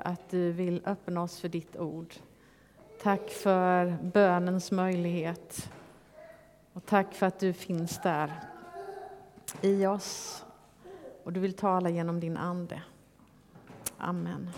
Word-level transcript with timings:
att 0.00 0.30
du 0.30 0.52
vill 0.52 0.82
öppna 0.84 1.22
oss 1.22 1.40
för 1.40 1.48
ditt 1.48 1.76
ord. 1.76 2.14
Tack 3.02 3.30
för 3.30 3.96
bönens 4.02 4.70
möjlighet. 4.70 5.70
Och 6.72 6.86
tack 6.86 7.14
för 7.14 7.26
att 7.26 7.38
du 7.38 7.52
finns 7.52 8.00
där 8.02 8.32
i 9.60 9.86
oss 9.86 10.44
och 11.24 11.32
du 11.32 11.40
vill 11.40 11.54
tala 11.54 11.90
genom 11.90 12.20
din 12.20 12.36
Ande. 12.36 12.82
Amen. 13.98 14.50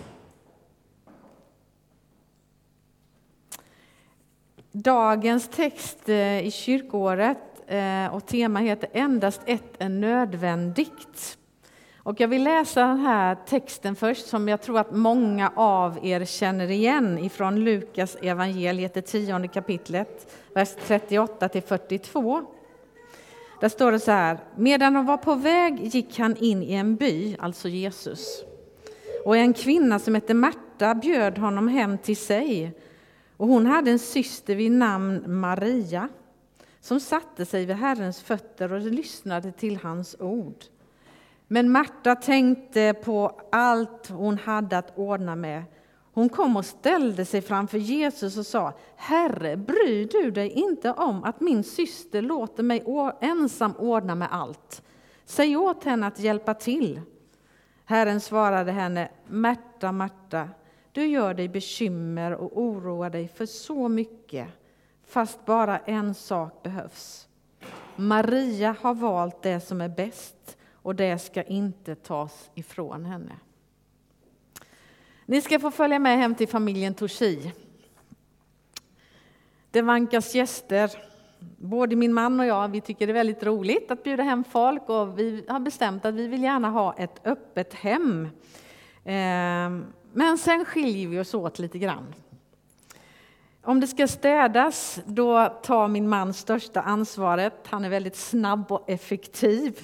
Dagens 4.72 5.48
text 5.48 6.08
eh, 6.08 6.46
i 6.46 6.50
kyrkåret 6.50 7.38
eh, 7.66 8.06
och 8.06 8.26
tema 8.26 8.58
heter 8.58 8.88
Endast 8.92 9.40
ett 9.46 9.74
är 9.78 9.88
nödvändigt. 9.88 11.38
Och 12.04 12.20
jag 12.20 12.28
vill 12.28 12.44
läsa 12.44 12.86
den 12.86 12.98
här 12.98 13.36
texten 13.46 13.96
först 13.96 14.26
som 14.26 14.48
jag 14.48 14.62
tror 14.62 14.78
att 14.78 14.90
många 14.90 15.52
av 15.56 16.06
er 16.06 16.24
känner 16.24 16.70
igen 16.70 17.18
ifrån 17.18 17.64
Lukas 17.64 18.16
evangeliet, 18.22 18.94
det 18.94 19.02
tionde 19.02 19.48
kapitlet, 19.48 20.36
vers 20.54 20.68
38 20.86 21.48
till 21.48 21.62
42. 21.62 22.42
Där 23.60 23.68
står 23.68 23.92
det 23.92 24.00
så 24.00 24.10
här, 24.10 24.38
medan 24.56 24.94
de 24.94 25.06
var 25.06 25.16
på 25.16 25.34
väg 25.34 25.94
gick 25.94 26.18
han 26.18 26.36
in 26.36 26.62
i 26.62 26.74
en 26.74 26.96
by, 26.96 27.36
alltså 27.38 27.68
Jesus. 27.68 28.44
Och 29.24 29.36
en 29.36 29.52
kvinna 29.52 29.98
som 29.98 30.14
hette 30.14 30.34
Märta 30.34 30.94
bjöd 30.94 31.38
honom 31.38 31.68
hem 31.68 31.98
till 31.98 32.16
sig. 32.16 32.72
Och 33.36 33.48
hon 33.48 33.66
hade 33.66 33.90
en 33.90 33.98
syster 33.98 34.54
vid 34.54 34.72
namn 34.72 35.40
Maria 35.40 36.08
som 36.80 37.00
satte 37.00 37.44
sig 37.44 37.66
vid 37.66 37.76
Herrens 37.76 38.22
fötter 38.22 38.72
och 38.72 38.80
lyssnade 38.80 39.52
till 39.52 39.76
hans 39.76 40.16
ord. 40.20 40.64
Men 41.52 41.72
Märta 41.72 42.14
tänkte 42.14 42.94
på 43.04 43.40
allt 43.52 44.08
hon 44.08 44.38
hade 44.38 44.78
att 44.78 44.98
ordna 44.98 45.36
med. 45.36 45.64
Hon 46.12 46.28
kom 46.28 46.56
och 46.56 46.64
ställde 46.64 47.24
sig 47.24 47.42
framför 47.42 47.78
Jesus 47.78 48.36
och 48.36 48.46
sa, 48.46 48.72
Herre, 48.96 49.56
bryr 49.56 50.08
du 50.12 50.30
dig 50.30 50.50
inte 50.50 50.92
om 50.92 51.24
att 51.24 51.40
min 51.40 51.64
syster 51.64 52.22
låter 52.22 52.62
mig 52.62 52.84
ensam 53.20 53.72
ordna 53.78 54.14
med 54.14 54.28
allt? 54.30 54.82
Säg 55.24 55.56
åt 55.56 55.84
henne 55.84 56.06
att 56.06 56.18
hjälpa 56.18 56.54
till. 56.54 57.00
Herren 57.84 58.20
svarade 58.20 58.72
henne, 58.72 59.08
Märta, 59.26 59.92
Märta, 59.92 60.48
du 60.92 61.06
gör 61.06 61.34
dig 61.34 61.48
bekymmer 61.48 62.32
och 62.32 62.62
oroar 62.62 63.10
dig 63.10 63.28
för 63.28 63.46
så 63.46 63.88
mycket, 63.88 64.48
fast 65.06 65.44
bara 65.44 65.78
en 65.78 66.14
sak 66.14 66.62
behövs. 66.62 67.28
Maria 67.96 68.76
har 68.80 68.94
valt 68.94 69.42
det 69.42 69.60
som 69.60 69.80
är 69.80 69.88
bäst 69.88 70.56
och 70.82 70.94
det 70.94 71.18
ska 71.18 71.42
inte 71.42 71.94
tas 71.94 72.50
ifrån 72.54 73.04
henne. 73.04 73.32
Ni 75.26 75.40
ska 75.40 75.58
få 75.58 75.70
följa 75.70 75.98
med 75.98 76.18
hem 76.18 76.34
till 76.34 76.48
familjen 76.48 76.94
Toshi. 76.94 77.52
Det 79.70 79.82
vankas 79.82 80.34
gäster. 80.34 80.90
Både 81.56 81.96
min 81.96 82.12
man 82.12 82.40
och 82.40 82.46
jag 82.46 82.68
vi 82.68 82.80
tycker 82.80 83.06
det 83.06 83.10
är 83.10 83.14
väldigt 83.14 83.42
roligt 83.42 83.90
att 83.90 84.04
bjuda 84.04 84.22
hem 84.22 84.44
folk 84.44 84.88
och 84.88 85.18
vi 85.18 85.44
har 85.48 85.60
bestämt 85.60 86.04
att 86.04 86.14
vi 86.14 86.26
vill 86.26 86.42
gärna 86.42 86.70
ha 86.70 86.94
ett 86.94 87.26
öppet 87.26 87.74
hem. 87.74 88.28
Ehm, 89.04 89.84
men 90.12 90.38
sen 90.38 90.64
skiljer 90.64 91.08
vi 91.08 91.20
oss 91.20 91.34
åt 91.34 91.58
lite 91.58 91.78
grann. 91.78 92.14
Om 93.64 93.80
det 93.80 93.86
ska 93.86 94.08
städas, 94.08 95.00
då 95.06 95.46
tar 95.62 95.88
min 95.88 96.08
man 96.08 96.34
största 96.34 96.80
ansvaret. 96.80 97.66
Han 97.66 97.84
är 97.84 97.88
väldigt 97.88 98.16
snabb 98.16 98.72
och 98.72 98.90
effektiv. 98.90 99.78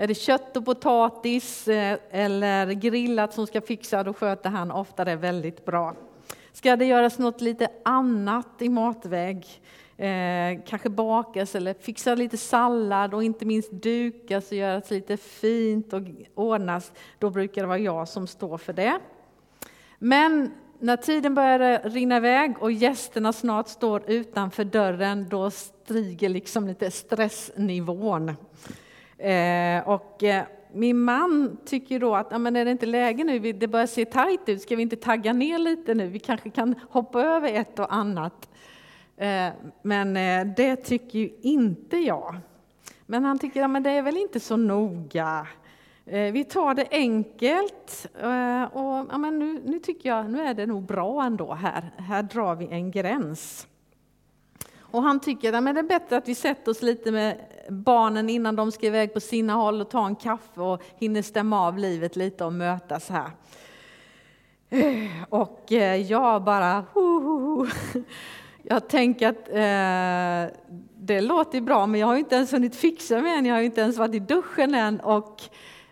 Är 0.00 0.06
det 0.06 0.14
kött 0.14 0.56
och 0.56 0.64
potatis 0.64 1.68
eh, 1.68 1.98
eller 2.10 2.72
grillat 2.72 3.34
som 3.34 3.46
ska 3.46 3.60
fixa, 3.60 4.04
då 4.04 4.14
sköter 4.14 4.50
han 4.50 4.70
ofta 4.70 5.04
det 5.04 5.16
väldigt 5.16 5.64
bra. 5.64 5.94
Ska 6.52 6.76
det 6.76 6.84
göras 6.84 7.18
något 7.18 7.40
lite 7.40 7.68
annat 7.84 8.46
i 8.58 8.68
matväg, 8.68 9.46
eh, 9.96 10.62
kanske 10.66 10.88
bakas 10.88 11.54
eller 11.54 11.74
fixa 11.74 12.14
lite 12.14 12.36
sallad 12.36 13.14
och 13.14 13.24
inte 13.24 13.44
minst 13.44 13.72
dukas 13.72 14.50
och 14.50 14.56
göras 14.56 14.90
lite 14.90 15.16
fint 15.16 15.92
och 15.92 16.02
ordnas, 16.34 16.92
då 17.18 17.30
brukar 17.30 17.62
det 17.62 17.68
vara 17.68 17.78
jag 17.78 18.08
som 18.08 18.26
står 18.26 18.58
för 18.58 18.72
det. 18.72 18.98
Men 19.98 20.52
när 20.78 20.96
tiden 20.96 21.34
börjar 21.34 21.80
rinna 21.84 22.16
iväg 22.16 22.54
och 22.60 22.72
gästerna 22.72 23.32
snart 23.32 23.68
står 23.68 24.10
utanför 24.10 24.64
dörren, 24.64 25.28
då 25.28 25.50
stiger 25.50 26.28
liksom 26.28 26.68
lite 26.68 26.90
stressnivån. 26.90 28.36
Eh, 29.20 29.88
och 29.88 30.22
eh, 30.22 30.44
min 30.72 30.98
man 30.98 31.56
tycker 31.64 31.98
då 31.98 32.14
att 32.14 32.28
ja, 32.30 32.38
men 32.38 32.56
är 32.56 32.64
det 32.64 32.70
inte 32.70 32.86
läge 32.86 33.24
nu, 33.24 33.52
det 33.52 33.68
börjar 33.68 33.86
se 33.86 34.04
tajt 34.04 34.48
ut, 34.48 34.62
ska 34.62 34.76
vi 34.76 34.82
inte 34.82 34.96
tagga 34.96 35.32
ner 35.32 35.58
lite 35.58 35.94
nu? 35.94 36.06
Vi 36.06 36.18
kanske 36.18 36.50
kan 36.50 36.74
hoppa 36.90 37.22
över 37.22 37.52
ett 37.52 37.78
och 37.78 37.94
annat. 37.94 38.48
Eh, 39.16 39.48
men 39.82 40.16
eh, 40.16 40.54
det 40.56 40.76
tycker 40.76 41.18
ju 41.18 41.30
inte 41.40 41.96
jag. 41.96 42.36
Men 43.06 43.24
han 43.24 43.38
tycker 43.38 43.76
att 43.76 43.84
det 43.84 43.90
är 43.90 44.02
väl 44.02 44.16
inte 44.16 44.40
så 44.40 44.56
noga. 44.56 45.46
Eh, 46.06 46.32
vi 46.32 46.44
tar 46.44 46.74
det 46.74 46.86
enkelt 46.90 48.06
eh, 48.22 48.62
och 48.62 49.06
ja, 49.10 49.18
men 49.18 49.38
nu, 49.38 49.62
nu 49.64 49.78
tycker 49.78 50.08
jag 50.08 50.30
nu 50.30 50.42
är 50.42 50.54
det 50.54 50.66
nog 50.66 50.82
bra 50.82 51.22
ändå 51.22 51.54
här. 51.54 51.90
Här 51.96 52.22
drar 52.22 52.54
vi 52.54 52.68
en 52.70 52.90
gräns. 52.90 53.66
Och 54.78 55.02
han 55.02 55.20
tycker 55.20 55.52
att 55.52 55.64
det 55.64 55.80
är 55.80 55.82
bättre 55.82 56.16
att 56.16 56.28
vi 56.28 56.34
sätter 56.34 56.70
oss 56.70 56.82
lite 56.82 57.12
med 57.12 57.36
barnen 57.70 58.28
innan 58.28 58.56
de 58.56 58.72
ska 58.72 58.86
iväg 58.86 59.14
på 59.14 59.20
sina 59.20 59.52
håll 59.52 59.80
och 59.80 59.90
ta 59.90 60.06
en 60.06 60.16
kaffe 60.16 60.60
och 60.60 60.82
hinner 60.98 61.22
stämma 61.22 61.66
av 61.66 61.78
livet 61.78 62.16
lite 62.16 62.44
och 62.44 62.52
mötas 62.52 63.08
här. 63.08 63.30
Eh, 64.70 65.24
och 65.28 65.72
eh, 65.72 65.96
jag 65.96 66.42
bara... 66.42 66.84
Jag 68.62 68.88
tänker 68.88 69.28
att 69.28 69.48
eh, 69.48 70.56
det 70.96 71.20
låter 71.20 71.60
bra, 71.60 71.86
men 71.86 72.00
jag 72.00 72.06
har 72.06 72.16
inte 72.16 72.34
ens 72.34 72.52
hunnit 72.52 72.76
fixa 72.76 73.20
mig 73.20 73.34
än. 73.34 73.46
Jag 73.46 73.54
har 73.54 73.62
inte 73.62 73.80
ens 73.80 73.96
varit 73.96 74.14
i 74.14 74.18
duschen 74.18 74.74
än. 74.74 75.00
Och 75.00 75.42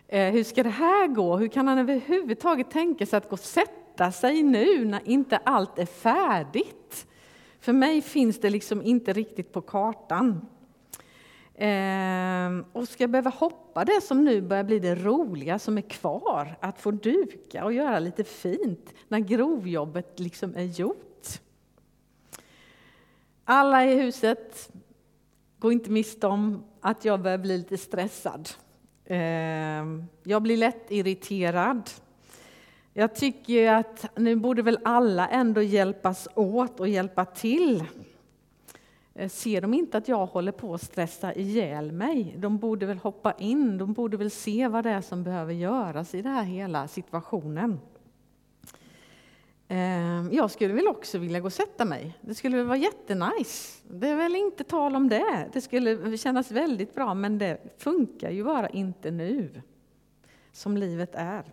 eh, 0.07 0.33
hur 0.33 0.43
ska 0.43 0.63
det 0.63 0.69
här 0.69 1.07
gå? 1.07 1.37
Hur 1.37 1.47
kan 1.47 1.67
han 1.67 1.77
överhuvudtaget 1.77 2.71
tänka 2.71 3.05
sig 3.05 3.17
att 3.17 3.29
gå 3.29 3.33
och 3.33 3.39
sätta 3.39 4.11
sig 4.11 4.43
nu 4.43 4.85
när 4.85 5.01
inte 5.05 5.37
allt 5.37 5.79
är 5.79 5.85
färdigt? 5.85 7.07
För 7.59 7.73
mig 7.73 8.01
finns 8.01 8.39
det 8.39 8.49
liksom 8.49 8.81
inte 8.81 9.13
riktigt 9.13 9.53
på 9.53 9.61
kartan. 9.61 10.45
Ehm, 11.61 12.65
och 12.73 12.87
ska 12.87 13.03
jag 13.03 13.09
behöva 13.09 13.29
hoppa 13.29 13.85
det 13.85 14.01
som 14.03 14.23
nu 14.23 14.41
börjar 14.41 14.63
bli 14.63 14.79
det 14.79 14.95
roliga 14.95 15.59
som 15.59 15.77
är 15.77 15.81
kvar, 15.81 16.55
att 16.59 16.81
få 16.81 16.91
duka 16.91 17.65
och 17.65 17.73
göra 17.73 17.99
lite 17.99 18.23
fint 18.23 18.93
när 19.07 19.19
grovjobbet 19.19 20.19
liksom 20.19 20.55
är 20.55 20.63
gjort. 20.63 21.27
Alla 23.43 23.85
i 23.85 23.95
huset, 23.95 24.71
gå 25.59 25.71
inte 25.71 25.91
miste 25.91 26.27
om 26.27 26.63
att 26.81 27.05
jag 27.05 27.21
börjar 27.21 27.37
bli 27.37 27.57
lite 27.57 27.77
stressad. 27.77 28.49
Ehm, 29.05 30.05
jag 30.23 30.41
blir 30.41 30.57
lätt 30.57 30.91
irriterad. 30.91 31.89
Jag 32.93 33.15
tycker 33.15 33.73
att 33.73 34.17
nu 34.17 34.35
borde 34.35 34.61
väl 34.61 34.79
alla 34.83 35.27
ändå 35.27 35.61
hjälpas 35.61 36.27
åt 36.35 36.79
och 36.79 36.87
hjälpa 36.87 37.25
till. 37.25 37.85
Eh, 39.19 39.29
ser 39.29 39.61
de 39.61 39.73
inte 39.73 39.97
att 39.97 40.07
jag 40.07 40.25
håller 40.25 40.51
på 40.51 40.73
att 40.73 40.81
stressa 40.81 41.33
ihjäl 41.33 41.91
mig? 41.91 42.35
De 42.37 42.57
borde 42.57 42.85
väl 42.85 42.97
hoppa 42.97 43.33
in, 43.33 43.77
de 43.77 43.93
borde 43.93 44.17
väl 44.17 44.31
se 44.31 44.67
vad 44.67 44.83
det 44.83 44.89
är 44.89 45.01
som 45.01 45.23
behöver 45.23 45.53
göras 45.53 46.15
i 46.15 46.21
den 46.21 46.33
här 46.33 46.43
hela 46.43 46.87
situationen. 46.87 47.79
Ehm, 49.67 50.29
jag 50.31 50.51
skulle 50.51 50.73
väl 50.73 50.87
också 50.87 51.17
vilja 51.17 51.39
gå 51.39 51.45
och 51.45 51.53
sätta 51.53 51.85
mig. 51.85 52.17
Det 52.21 52.35
skulle 52.35 52.57
väl 52.57 52.65
vara 52.65 52.77
jättenice. 52.77 53.83
Det 53.89 54.07
är 54.07 54.15
väl 54.15 54.35
inte 54.35 54.63
tal 54.63 54.95
om 54.95 55.09
det. 55.09 55.49
Det 55.53 55.61
skulle 55.61 56.17
kännas 56.17 56.51
väldigt 56.51 56.95
bra, 56.95 57.13
men 57.13 57.37
det 57.37 57.75
funkar 57.77 58.29
ju 58.29 58.43
bara 58.43 58.69
inte 58.69 59.11
nu, 59.11 59.61
som 60.51 60.77
livet 60.77 61.15
är. 61.15 61.43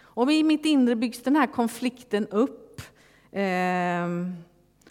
Och 0.00 0.32
i 0.32 0.42
mitt 0.42 0.64
inre 0.64 0.96
byggs 0.96 1.22
den 1.22 1.36
här 1.36 1.46
konflikten 1.46 2.26
upp. 2.26 2.82
Ehm, 3.32 4.34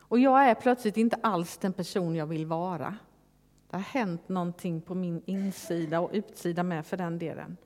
och 0.10 0.20
jag 0.20 0.50
är 0.50 0.56
plötsligt 0.56 0.98
inte 0.98 1.18
alls 1.24 1.58
den 1.58 1.74
person 1.74 2.16
jag 2.16 2.28
vill 2.28 2.46
vara. 2.46 2.96
Det 3.70 3.76
har 3.76 3.84
hänt 3.84 4.30
någonting 4.30 4.82
på 4.82 4.96
min 4.96 5.22
insida 5.26 6.00
och 6.00 6.10
utsida 6.14 6.64
med 6.64 6.86
för 6.86 6.98
den 6.98 7.20
delen. 7.20 7.58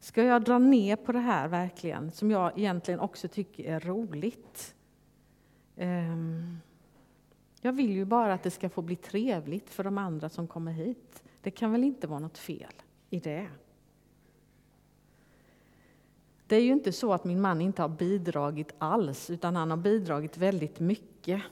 Ska 0.00 0.22
jag 0.22 0.44
dra 0.44 0.58
ner 0.58 0.96
på 0.96 1.12
det 1.12 1.18
här 1.18 1.48
verkligen, 1.48 2.10
som 2.10 2.30
jag 2.30 2.58
egentligen 2.58 3.00
också 3.00 3.28
tycker 3.28 3.64
är 3.64 3.80
roligt? 3.80 4.74
Ehm, 5.76 6.58
jag 7.60 7.72
vill 7.72 7.90
ju 7.90 8.04
bara 8.04 8.34
att 8.34 8.42
det 8.42 8.50
ska 8.50 8.68
få 8.68 8.82
bli 8.82 8.96
trevligt 8.96 9.70
för 9.70 9.84
de 9.84 9.98
andra 9.98 10.28
som 10.28 10.48
kommer 10.48 10.72
hit. 10.72 11.22
Det 11.42 11.50
kan 11.50 11.72
väl 11.72 11.84
inte 11.84 12.06
vara 12.06 12.20
något 12.20 12.38
fel 12.38 12.72
i 13.10 13.20
det? 13.20 13.48
Det 16.48 16.56
är 16.56 16.62
ju 16.62 16.72
inte 16.72 16.92
så 16.92 17.12
att 17.12 17.24
min 17.24 17.40
man 17.40 17.60
inte 17.60 17.82
har 17.82 17.88
bidragit 17.88 18.74
alls, 18.78 19.30
utan 19.30 19.56
han 19.56 19.70
har 19.70 19.76
bidragit 19.76 20.36
väldigt 20.36 20.80
mycket. 20.80 21.42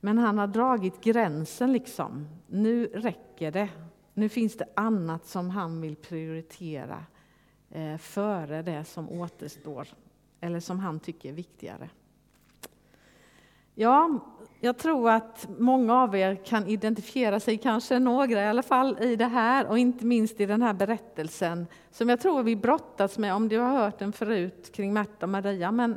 Men 0.00 0.18
han 0.18 0.38
har 0.38 0.46
dragit 0.46 1.00
gränsen 1.00 1.72
liksom. 1.72 2.28
Nu 2.46 2.86
räcker 2.86 3.50
det. 3.50 3.68
Nu 4.14 4.28
finns 4.28 4.56
det 4.56 4.68
annat 4.76 5.26
som 5.26 5.50
han 5.50 5.80
vill 5.80 5.96
prioritera 5.96 7.04
eh, 7.70 7.96
före 7.96 8.62
det 8.62 8.84
som 8.84 9.10
återstår 9.10 9.88
eller 10.40 10.60
som 10.60 10.78
han 10.78 11.00
tycker 11.00 11.28
är 11.28 11.32
viktigare. 11.32 11.90
Ja, 13.80 14.20
jag 14.60 14.78
tror 14.78 15.10
att 15.10 15.48
många 15.58 15.94
av 15.94 16.16
er 16.16 16.34
kan 16.34 16.66
identifiera 16.66 17.40
sig, 17.40 17.58
kanske 17.58 17.98
några 17.98 18.42
i 18.42 18.46
alla 18.46 18.62
fall, 18.62 18.98
i 19.02 19.16
det 19.16 19.26
här 19.26 19.66
och 19.66 19.78
inte 19.78 20.06
minst 20.06 20.40
i 20.40 20.46
den 20.46 20.62
här 20.62 20.72
berättelsen 20.72 21.66
som 21.90 22.08
jag 22.08 22.20
tror 22.20 22.42
vi 22.42 22.56
brottas 22.56 23.18
med, 23.18 23.34
om 23.34 23.48
du 23.48 23.58
har 23.58 23.70
hört 23.70 23.98
den 23.98 24.12
förut 24.12 24.72
kring 24.74 24.92
Märta 24.92 25.26
och 25.26 25.28
Maria. 25.28 25.72
Men 25.72 25.96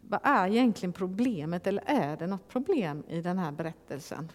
vad 0.00 0.20
är 0.22 0.48
egentligen 0.48 0.92
problemet, 0.92 1.66
eller 1.66 1.82
är 1.86 2.16
det 2.16 2.26
något 2.26 2.48
problem 2.48 3.02
i 3.08 3.20
den 3.20 3.38
här 3.38 3.52
berättelsen? 3.52 4.32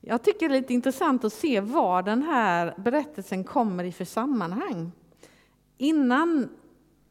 Jag 0.00 0.22
tycker 0.22 0.48
det 0.48 0.56
är 0.56 0.60
lite 0.60 0.74
intressant 0.74 1.24
att 1.24 1.32
se 1.32 1.60
vad 1.60 2.04
den 2.04 2.22
här 2.22 2.74
berättelsen 2.76 3.44
kommer 3.44 3.84
i 3.84 3.92
för 3.92 4.04
sammanhang. 4.04 4.92
Innan 5.78 6.48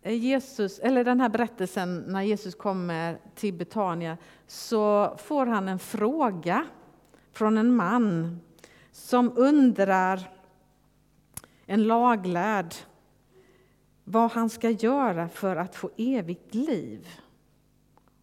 Eh, 0.02 0.14
Jesus, 0.14 0.80
eller 0.80 1.04
den 1.04 1.22
här 1.22 1.30
berättelsen 1.30 2.04
när 2.08 2.22
Jesus 2.22 2.56
kommer 2.56 3.18
till 3.36 3.54
Betania 3.54 4.18
så 4.48 5.16
får 5.18 5.46
han 5.46 5.68
en 5.68 5.80
fråga 5.80 6.66
från 7.34 7.58
en 7.58 7.76
man 7.76 8.40
som 8.92 9.38
undrar, 9.38 10.30
en 11.66 11.84
laglärd, 11.84 12.76
vad 14.04 14.32
han 14.32 14.50
ska 14.50 14.70
göra 14.70 15.30
för 15.30 15.56
att 15.56 15.76
få 15.76 15.90
evigt 15.98 16.56
liv. 16.56 17.08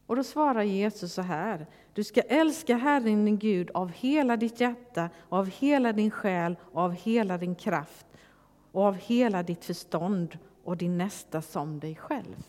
Och 0.07 0.17
då 0.17 0.25
svarar 0.25 0.63
Jesus 0.63 1.13
så 1.15 1.23
här. 1.23 1.67
Du 1.93 2.05
ska 2.05 2.21
älska 2.21 2.77
Herren 2.77 3.25
din 3.25 3.39
Gud 3.39 3.71
av 3.75 3.89
hela 3.91 4.37
ditt 4.37 4.61
hjärta, 4.61 5.11
av 5.29 5.47
hela 5.47 5.93
din 5.93 6.11
själ, 6.11 6.57
av 6.73 6.93
hela 6.93 7.39
din 7.39 7.55
kraft 7.55 8.07
och 8.73 8.83
av 8.83 8.95
hela 8.95 9.43
ditt 9.43 9.65
förstånd 9.65 10.39
och 10.69 10.77
din 10.77 10.99
nästa 10.99 11.43
som 11.43 11.81
dig 11.81 11.97
själv. 11.97 12.45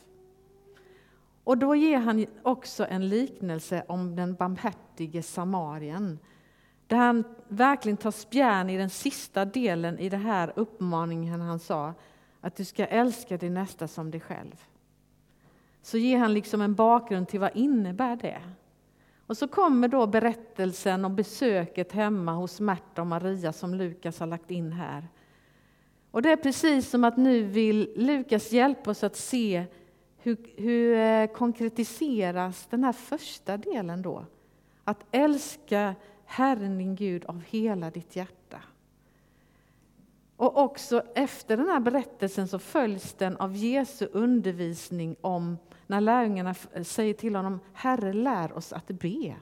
Och 1.44 1.58
då 1.58 1.76
ger 1.76 1.98
han 1.98 2.26
också 2.44 2.86
en 2.90 3.10
liknelse 3.10 3.84
om 3.88 4.16
den 4.16 4.36
barmhärtige 4.36 5.24
samarien 5.24 6.20
där 6.88 6.98
han 6.98 7.24
verkligen 7.48 7.98
tar 7.98 8.12
spjärn 8.12 8.70
i 8.70 8.78
den 8.78 8.90
sista 8.90 9.46
delen 9.46 10.00
i 10.00 10.10
den 10.10 10.22
här 10.22 10.54
uppmaningen 10.56 11.42
han 11.42 11.60
sa 11.60 11.94
att 12.42 12.56
du 12.56 12.66
ska 12.66 12.86
älska 12.86 13.38
din 13.38 13.54
nästa 13.54 13.88
som 13.88 14.12
dig 14.12 14.22
själv. 14.22 14.64
Så 15.82 15.98
ger 15.98 16.18
han 16.18 16.34
liksom 16.34 16.62
en 16.62 16.76
bakgrund 16.76 17.28
till 17.28 17.40
vad 17.40 17.56
innebär 17.56 18.16
det? 18.16 18.42
Och 19.28 19.38
så 19.38 19.48
kommer 19.48 19.88
då 19.88 20.08
berättelsen 20.08 21.06
om 21.06 21.16
besöket 21.16 21.92
hemma 21.92 22.34
hos 22.34 22.60
Märta 22.60 23.02
och 23.02 23.08
Maria 23.08 23.54
som 23.54 23.74
Lukas 23.74 24.20
har 24.20 24.28
lagt 24.28 24.52
in 24.52 24.72
här. 24.72 25.08
Och 26.12 26.22
det 26.22 26.32
är 26.32 26.36
precis 26.36 26.90
som 26.90 27.04
att 27.04 27.18
nu 27.18 27.44
vill 27.44 27.94
Lukas 27.96 28.52
hjälpa 28.52 28.92
oss 28.92 29.04
att 29.04 29.16
se 29.16 29.66
hur, 30.18 30.38
hur 30.56 30.98
eh, 30.98 31.28
konkretiseras 31.28 32.68
den 32.70 32.84
här 32.84 32.94
första 32.94 33.58
delen 33.58 34.02
då? 34.02 34.26
Att 34.84 35.06
älska 35.12 35.96
Herren 36.26 36.78
din 36.78 36.96
Gud 36.96 37.26
av 37.26 37.42
hela 37.48 37.92
ditt 37.92 38.16
hjärta. 38.16 38.62
Och 40.36 40.58
också 40.58 41.04
efter 41.16 41.58
den 41.58 41.68
här 41.68 41.80
berättelsen 41.80 42.48
så 42.48 42.60
följs 42.60 43.14
den 43.14 43.38
av 43.38 43.56
Jesu 43.56 44.08
undervisning 44.12 45.16
om 45.22 45.58
när 45.88 46.02
lärjungarna 46.02 46.54
säger 46.84 47.14
till 47.14 47.36
honom 47.36 47.60
Herre 47.74 48.14
lär 48.14 48.58
oss 48.58 48.74
att 48.74 48.88
be. 48.88 49.36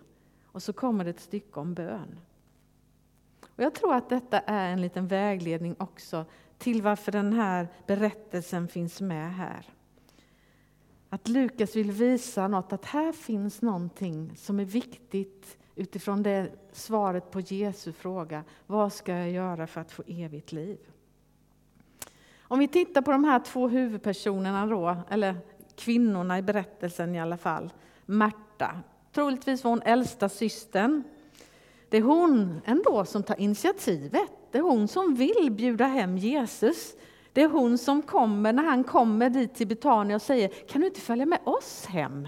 Och 0.46 0.64
så 0.64 0.74
kommer 0.74 1.04
det 1.04 1.10
ett 1.10 1.19
stycke 1.19 1.60
om 1.60 1.74
bön. 1.74 2.19
Och 3.56 3.64
jag 3.64 3.74
tror 3.74 3.94
att 3.94 4.10
detta 4.10 4.40
är 4.40 4.69
en 4.69 4.81
liten 4.81 5.08
vägledning 5.08 5.75
också 5.80 6.25
till 6.57 6.81
varför 6.81 7.12
den 7.12 7.33
här 7.33 7.68
berättelsen 7.88 8.68
finns 8.68 9.01
med 9.01 9.33
här. 9.33 9.65
Att 11.09 11.27
Lukas 11.27 11.75
vill 11.75 11.92
visa 11.92 12.48
något, 12.48 12.74
att 12.74 12.86
här 12.86 13.12
finns 13.12 13.62
någonting 13.62 14.36
som 14.36 14.59
är 14.59 14.65
viktigt 14.65 15.57
utifrån 15.75 16.24
det 16.24 16.51
svaret 16.71 17.31
på 17.31 17.39
Jesu 17.39 17.92
fråga. 17.92 18.44
Vad 18.68 18.94
ska 18.94 19.13
jag 19.13 19.31
göra 19.31 19.68
för 19.68 19.81
att 19.81 19.92
få 19.92 20.04
evigt 20.07 20.51
liv? 20.51 20.77
Om 22.42 22.59
vi 22.59 22.68
tittar 22.68 23.01
på 23.01 23.12
de 23.12 23.24
här 23.24 23.39
två 23.39 23.68
huvudpersonerna 23.68 24.65
då, 24.65 24.98
eller 25.09 25.36
kvinnorna 25.75 26.38
i 26.38 26.42
berättelsen 26.42 27.15
i 27.15 27.19
alla 27.19 27.38
fall. 27.38 27.74
Märta, 28.06 28.81
troligtvis 29.12 29.63
var 29.63 29.71
hon 29.71 29.81
äldsta 29.81 30.30
systern. 30.30 31.04
Det 31.89 31.98
är 31.98 32.01
hon 32.01 32.62
ändå 32.65 33.06
som 33.06 33.24
tar 33.24 33.39
initiativet. 33.39 34.31
Det 34.52 34.58
är 34.58 34.62
hon 34.62 34.88
som 34.88 35.16
vill 35.16 35.52
bjuda 35.52 35.86
hem 35.86 36.18
Jesus. 36.18 36.96
Det 37.34 37.42
är 37.42 37.50
hon 37.50 37.78
som 37.78 38.02
kommer 38.02 38.54
när 38.54 38.64
han 38.64 38.84
kommer 38.84 39.30
dit 39.30 39.56
till 39.56 39.68
Betania 39.68 40.16
och 40.16 40.22
säger 40.22 40.48
Kan 40.48 40.82
du 40.82 40.88
inte 40.88 41.02
följa 41.02 41.26
med 41.26 41.40
oss 41.44 41.86
hem? 41.86 42.28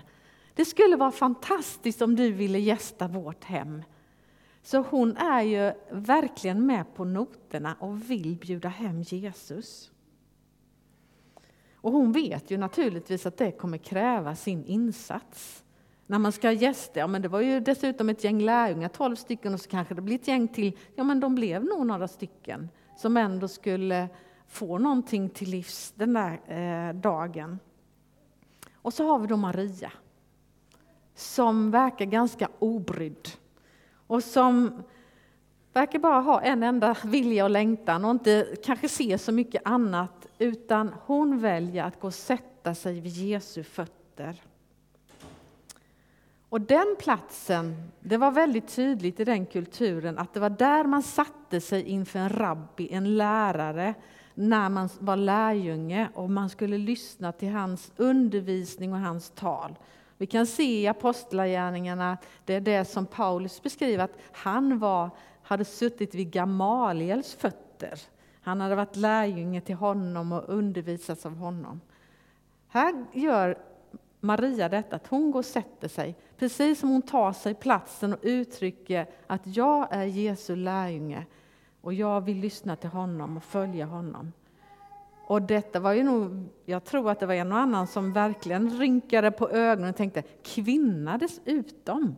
Det 0.53 0.65
skulle 0.65 0.95
vara 0.95 1.11
fantastiskt 1.11 2.01
om 2.01 2.15
du 2.15 2.31
ville 2.31 2.59
gästa 2.59 3.07
vårt 3.07 3.43
hem. 3.43 3.83
Så 4.61 4.77
hon 4.77 5.17
är 5.17 5.41
ju 5.41 5.73
verkligen 5.91 6.65
med 6.65 6.95
på 6.95 7.05
noterna 7.05 7.75
och 7.79 8.11
vill 8.11 8.35
bjuda 8.35 8.69
hem 8.69 9.01
Jesus. 9.01 9.91
Och 11.73 11.91
hon 11.91 12.11
vet 12.11 12.51
ju 12.51 12.57
naturligtvis 12.57 13.25
att 13.25 13.37
det 13.37 13.51
kommer 13.51 13.77
kräva 13.77 14.35
sin 14.35 14.65
insats. 14.65 15.63
När 16.09 16.19
man 16.19 16.31
ska 16.31 16.51
gästa, 16.51 16.99
ja 16.99 17.07
men 17.07 17.21
det 17.21 17.27
var 17.27 17.41
ju 17.41 17.59
dessutom 17.59 18.09
ett 18.09 18.23
gäng 18.23 18.41
lärjungar, 18.41 18.89
tolv 18.89 19.15
stycken, 19.15 19.53
och 19.53 19.59
så 19.59 19.69
kanske 19.69 19.93
det 19.93 20.01
blir 20.01 20.15
ett 20.15 20.27
gäng 20.27 20.47
till. 20.47 20.77
Ja 20.95 21.03
men 21.03 21.19
de 21.19 21.35
blev 21.35 21.65
nog 21.65 21.85
några 21.85 22.07
stycken 22.07 22.69
som 22.97 23.17
ändå 23.17 23.47
skulle 23.47 24.09
få 24.47 24.77
någonting 24.77 25.29
till 25.29 25.49
livs 25.49 25.93
den 25.95 26.13
där 26.13 26.39
eh, 26.47 26.95
dagen. 26.95 27.59
Och 28.73 28.93
så 28.93 29.07
har 29.07 29.19
vi 29.19 29.27
då 29.27 29.37
Maria, 29.37 29.91
som 31.15 31.71
verkar 31.71 32.05
ganska 32.05 32.49
obrydd. 32.59 33.29
Och 34.07 34.23
som 34.23 34.83
verkar 35.73 35.99
bara 35.99 36.19
ha 36.19 36.41
en 36.41 36.63
enda 36.63 36.95
vilja 37.03 37.43
och 37.43 37.49
längtan 37.49 38.05
och 38.05 38.11
inte 38.11 38.55
kanske 38.65 38.89
se 38.89 39.17
så 39.17 39.31
mycket 39.31 39.61
annat, 39.65 40.27
utan 40.37 40.93
hon 41.05 41.39
väljer 41.39 41.83
att 41.83 41.99
gå 41.99 42.07
och 42.07 42.13
sätta 42.13 42.75
sig 42.75 42.99
vid 42.99 43.13
Jesu 43.13 43.63
fötter. 43.63 44.43
Och 46.49 46.61
den 46.61 46.95
platsen, 46.99 47.91
det 47.99 48.17
var 48.17 48.31
väldigt 48.31 48.75
tydligt 48.75 49.19
i 49.19 49.23
den 49.23 49.45
kulturen 49.45 50.17
att 50.17 50.33
det 50.33 50.39
var 50.39 50.49
där 50.49 50.83
man 50.83 51.03
satte 51.03 51.61
sig 51.61 51.83
inför 51.83 52.19
en 52.19 52.29
rabbi, 52.29 52.93
en 52.93 53.17
lärare, 53.17 53.93
när 54.33 54.69
man 54.69 54.89
var 54.99 55.15
lärjunge 55.15 56.09
och 56.13 56.29
man 56.29 56.49
skulle 56.49 56.77
lyssna 56.77 57.31
till 57.31 57.49
hans 57.49 57.91
undervisning 57.97 58.93
och 58.93 58.99
hans 58.99 59.29
tal. 59.29 59.75
Vi 60.17 60.25
kan 60.25 60.45
se 60.45 60.81
i 60.81 60.87
Apostlagärningarna, 60.87 62.17
det 62.45 62.53
är 62.53 62.61
det 62.61 62.85
som 62.85 63.05
Paulus 63.05 63.61
beskriver, 63.61 64.03
att 64.03 64.17
han 64.31 64.79
var, 64.79 65.09
hade 65.43 65.65
suttit 65.65 66.15
vid 66.15 66.31
Gamaliels 66.31 67.35
fötter. 67.35 67.99
Han 68.41 68.61
hade 68.61 68.75
varit 68.75 68.95
lärjunge 68.95 69.61
till 69.61 69.75
honom 69.75 70.31
och 70.31 70.43
undervisats 70.47 71.25
av 71.25 71.35
honom. 71.35 71.81
Här 72.67 73.05
gör 73.13 73.57
Maria 74.19 74.69
detta, 74.69 74.95
att 74.95 75.07
hon 75.07 75.31
går 75.31 75.39
och 75.39 75.45
sätter 75.45 75.87
sig, 75.87 76.15
precis 76.39 76.79
som 76.79 76.89
hon 76.89 77.01
tar 77.01 77.33
sig 77.33 77.53
platsen 77.53 78.13
och 78.13 78.19
uttrycker 78.21 79.09
att 79.27 79.41
jag 79.43 79.87
är 79.91 80.05
Jesu 80.05 80.55
lärjunge 80.55 81.25
och 81.81 81.93
jag 81.93 82.21
vill 82.21 82.37
lyssna 82.37 82.75
till 82.75 82.89
honom 82.89 83.37
och 83.37 83.43
följa 83.43 83.85
honom. 83.85 84.31
Och 85.27 85.41
detta 85.41 85.79
var 85.79 85.93
ju 85.93 86.03
nog, 86.03 86.45
jag 86.65 86.83
tror 86.83 87.11
att 87.11 87.19
det 87.19 87.25
var 87.25 87.33
en 87.33 87.51
och 87.51 87.57
annan 87.57 87.87
som 87.87 88.13
verkligen 88.13 88.79
rynkade 88.79 89.31
på 89.31 89.49
ögonen 89.49 89.89
och 89.89 89.95
tänkte, 89.95 90.21
kvinna 90.43 91.17
dessutom. 91.17 92.15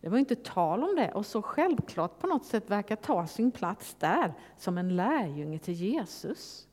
Det 0.00 0.08
var 0.08 0.18
inte 0.18 0.36
tal 0.36 0.84
om 0.84 0.96
det 0.96 1.12
och 1.12 1.26
så 1.26 1.42
självklart 1.42 2.18
på 2.18 2.26
något 2.26 2.44
sätt 2.44 2.70
verkar 2.70 2.96
ta 2.96 3.26
sin 3.26 3.50
plats 3.50 3.96
där 3.98 4.34
som 4.56 4.78
en 4.78 4.96
lärjunge 4.96 5.58
till 5.58 5.74
Jesus. 5.74 6.68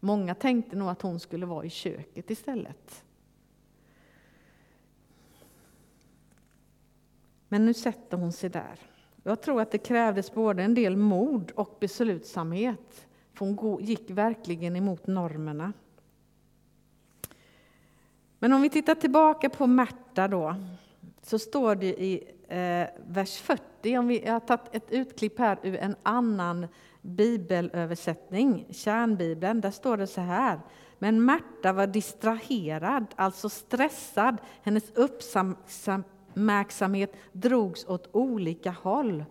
Många 0.00 0.34
tänkte 0.34 0.76
nog 0.76 0.88
att 0.88 1.02
hon 1.02 1.20
skulle 1.20 1.46
vara 1.46 1.64
i 1.64 1.70
köket 1.70 2.30
istället. 2.30 3.05
Men 7.48 7.66
nu 7.66 7.74
sätter 7.74 8.16
hon 8.16 8.32
sig 8.32 8.50
där. 8.50 8.80
Jag 9.22 9.40
tror 9.40 9.60
att 9.60 9.70
det 9.70 9.78
krävdes 9.78 10.34
både 10.34 10.62
en 10.62 10.74
del 10.74 10.96
mod 10.96 11.50
och 11.50 11.76
beslutsamhet. 11.80 13.06
För 13.34 13.46
hon 13.46 13.84
gick 13.84 14.10
verkligen 14.10 14.76
emot 14.76 15.06
normerna. 15.06 15.72
Men 18.38 18.52
om 18.52 18.62
vi 18.62 18.70
tittar 18.70 18.94
tillbaka 18.94 19.50
på 19.50 19.66
Märta 19.66 20.28
då, 20.28 20.54
så 21.22 21.38
står 21.38 21.74
det 21.74 22.02
i 22.02 22.24
eh, 22.48 22.88
vers 23.06 23.40
40, 23.40 23.98
om 23.98 24.08
vi, 24.08 24.24
jag 24.24 24.32
har 24.32 24.40
tagit 24.40 24.74
ett 24.74 24.90
utklipp 24.90 25.38
här 25.38 25.58
ur 25.62 25.76
en 25.76 25.96
annan 26.02 26.66
bibelöversättning, 27.00 28.66
kärnbibeln, 28.70 29.60
där 29.60 29.70
står 29.70 29.96
det 29.96 30.06
så 30.06 30.20
här. 30.20 30.60
Men 30.98 31.24
Märta 31.24 31.72
var 31.72 31.86
distraherad, 31.86 33.06
alltså 33.16 33.48
stressad. 33.48 34.36
Hennes 34.62 34.92
uppmärksamhet 36.36 37.16
drogs 37.32 37.86
åt 37.88 38.08
olika 38.12 38.70
håll 38.70 39.24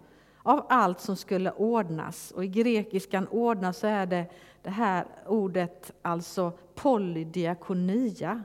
av 0.43 0.65
allt 0.69 1.00
som 1.00 1.15
skulle 1.15 1.51
ordnas. 1.51 2.31
Och 2.31 2.45
i 2.45 2.47
grekiskan 2.47 3.27
ordna 3.27 3.74
så 3.74 3.88
är 3.88 4.05
det 4.05 4.25
det 4.62 4.69
här 4.69 5.05
ordet, 5.27 5.91
alltså 6.01 6.51
polydiakonia, 6.75 8.43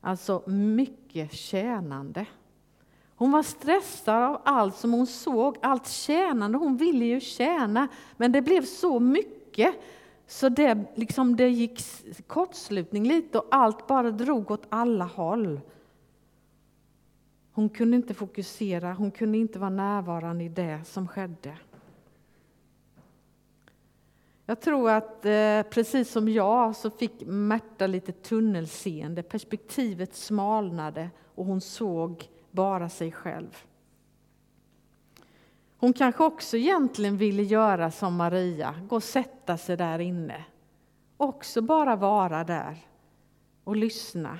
alltså 0.00 0.42
mycket 0.46 1.32
tjänande. 1.32 2.26
Hon 3.16 3.32
var 3.32 3.42
stressad 3.42 4.22
av 4.22 4.40
allt 4.44 4.76
som 4.76 4.92
hon 4.92 5.06
såg, 5.06 5.56
allt 5.62 5.88
tjänande. 5.88 6.58
Hon 6.58 6.76
ville 6.76 7.04
ju 7.04 7.20
tjäna, 7.20 7.88
men 8.16 8.32
det 8.32 8.42
blev 8.42 8.62
så 8.62 9.00
mycket 9.00 9.74
så 10.26 10.48
det, 10.48 10.84
liksom, 10.94 11.36
det 11.36 11.48
gick 11.48 11.82
kortslutning 12.26 13.04
lite 13.04 13.38
och 13.38 13.46
allt 13.50 13.86
bara 13.86 14.10
drog 14.10 14.50
åt 14.50 14.66
alla 14.68 15.04
håll. 15.04 15.60
Hon 17.56 17.68
kunde 17.68 17.96
inte 17.96 18.14
fokusera, 18.14 18.92
hon 18.92 19.10
kunde 19.10 19.38
inte 19.38 19.58
vara 19.58 19.70
närvarande 19.70 20.44
i 20.44 20.48
det 20.48 20.80
som 20.84 21.08
skedde. 21.08 21.58
Jag 24.46 24.60
tror 24.60 24.90
att 24.90 25.24
eh, 25.24 25.62
precis 25.62 26.10
som 26.10 26.28
jag 26.28 26.76
så 26.76 26.90
fick 26.90 27.26
Märta 27.26 27.86
lite 27.86 28.12
tunnelseende. 28.12 29.22
Perspektivet 29.22 30.14
smalnade 30.14 31.10
och 31.34 31.44
hon 31.44 31.60
såg 31.60 32.28
bara 32.50 32.88
sig 32.88 33.12
själv. 33.12 33.56
Hon 35.76 35.92
kanske 35.92 36.24
också 36.24 36.56
egentligen 36.56 37.16
ville 37.16 37.42
göra 37.42 37.90
som 37.90 38.16
Maria, 38.16 38.74
gå 38.88 38.96
och 38.96 39.02
sätta 39.02 39.56
sig 39.56 39.76
där 39.76 39.98
inne. 39.98 40.44
Också 41.16 41.62
bara 41.62 41.96
vara 41.96 42.44
där 42.44 42.78
och 43.64 43.76
lyssna. 43.76 44.38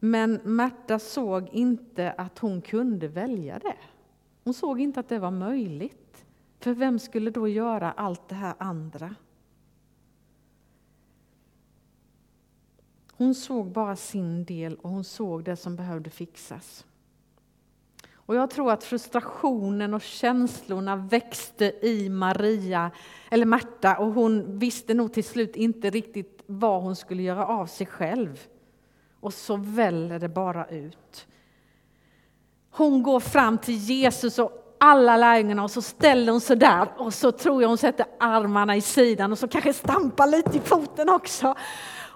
Men 0.00 0.40
Märta 0.44 0.98
såg 0.98 1.48
inte 1.48 2.12
att 2.12 2.38
hon 2.38 2.62
kunde 2.62 3.08
välja 3.08 3.58
det. 3.58 3.76
Hon 4.44 4.54
såg 4.54 4.80
inte 4.80 5.00
att 5.00 5.08
det 5.08 5.18
var 5.18 5.30
möjligt. 5.30 6.24
För 6.58 6.74
vem 6.74 6.98
skulle 6.98 7.30
då 7.30 7.48
göra 7.48 7.92
allt 7.92 8.28
det 8.28 8.34
här 8.34 8.54
andra? 8.58 9.14
Hon 13.12 13.34
såg 13.34 13.70
bara 13.70 13.96
sin 13.96 14.44
del 14.44 14.74
och 14.74 14.90
hon 14.90 15.04
såg 15.04 15.44
det 15.44 15.56
som 15.56 15.76
behövde 15.76 16.10
fixas. 16.10 16.86
Och 18.12 18.34
jag 18.34 18.50
tror 18.50 18.72
att 18.72 18.84
frustrationen 18.84 19.94
och 19.94 20.02
känslorna 20.02 20.96
växte 20.96 21.86
i 21.86 22.08
Maria, 22.08 22.90
eller 23.30 23.46
Märta, 23.46 23.98
och 23.98 24.12
hon 24.12 24.58
visste 24.58 24.94
nog 24.94 25.12
till 25.12 25.24
slut 25.24 25.56
inte 25.56 25.90
riktigt 25.90 26.42
vad 26.46 26.82
hon 26.82 26.96
skulle 26.96 27.22
göra 27.22 27.46
av 27.46 27.66
sig 27.66 27.86
själv. 27.86 28.48
Och 29.20 29.34
så 29.34 29.56
väller 29.56 30.18
det 30.18 30.28
bara 30.28 30.66
ut. 30.66 31.26
Hon 32.70 33.02
går 33.02 33.20
fram 33.20 33.58
till 33.58 33.76
Jesus 33.76 34.38
och 34.38 34.76
alla 34.78 35.16
lärjungarna 35.16 35.64
och 35.64 35.70
så 35.70 35.82
ställer 35.82 36.32
hon 36.32 36.40
sig 36.40 36.56
där 36.56 36.88
och 36.96 37.14
så 37.14 37.32
tror 37.32 37.62
jag 37.62 37.68
hon 37.68 37.78
sätter 37.78 38.06
armarna 38.20 38.76
i 38.76 38.80
sidan 38.80 39.32
och 39.32 39.38
så 39.38 39.48
kanske 39.48 39.72
stampar 39.72 40.26
lite 40.26 40.56
i 40.56 40.60
foten 40.60 41.08
också 41.08 41.54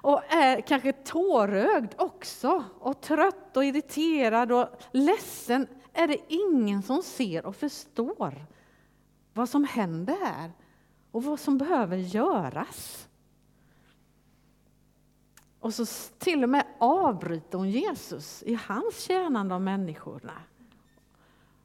och 0.05 0.23
är 0.33 0.61
kanske 0.61 0.93
tårögd 0.93 1.95
också 1.97 2.65
och 2.81 3.01
trött 3.01 3.57
och 3.57 3.65
irriterad 3.65 4.53
och 4.53 4.69
ledsen 4.93 5.67
är 5.93 6.09
det 6.09 6.19
ingen 6.29 6.83
som 6.83 7.03
ser 7.03 7.47
och 7.47 7.57
förstår 7.57 8.47
vad 9.33 9.49
som 9.49 9.65
händer 9.65 10.17
här 10.23 10.53
och 11.13 11.25
vad 11.25 11.41
som 11.41 11.59
behöver 11.59 11.97
göras. 11.97 13.09
Och 15.65 15.75
så 15.75 15.87
till 16.19 16.43
och 16.43 16.49
med 16.49 16.67
avbryter 16.79 17.59
hon 17.59 17.71
Jesus 17.71 18.43
i 18.43 18.59
hans 18.67 19.01
tjänande 19.01 19.55
av 19.55 19.61
människorna. 19.61 20.33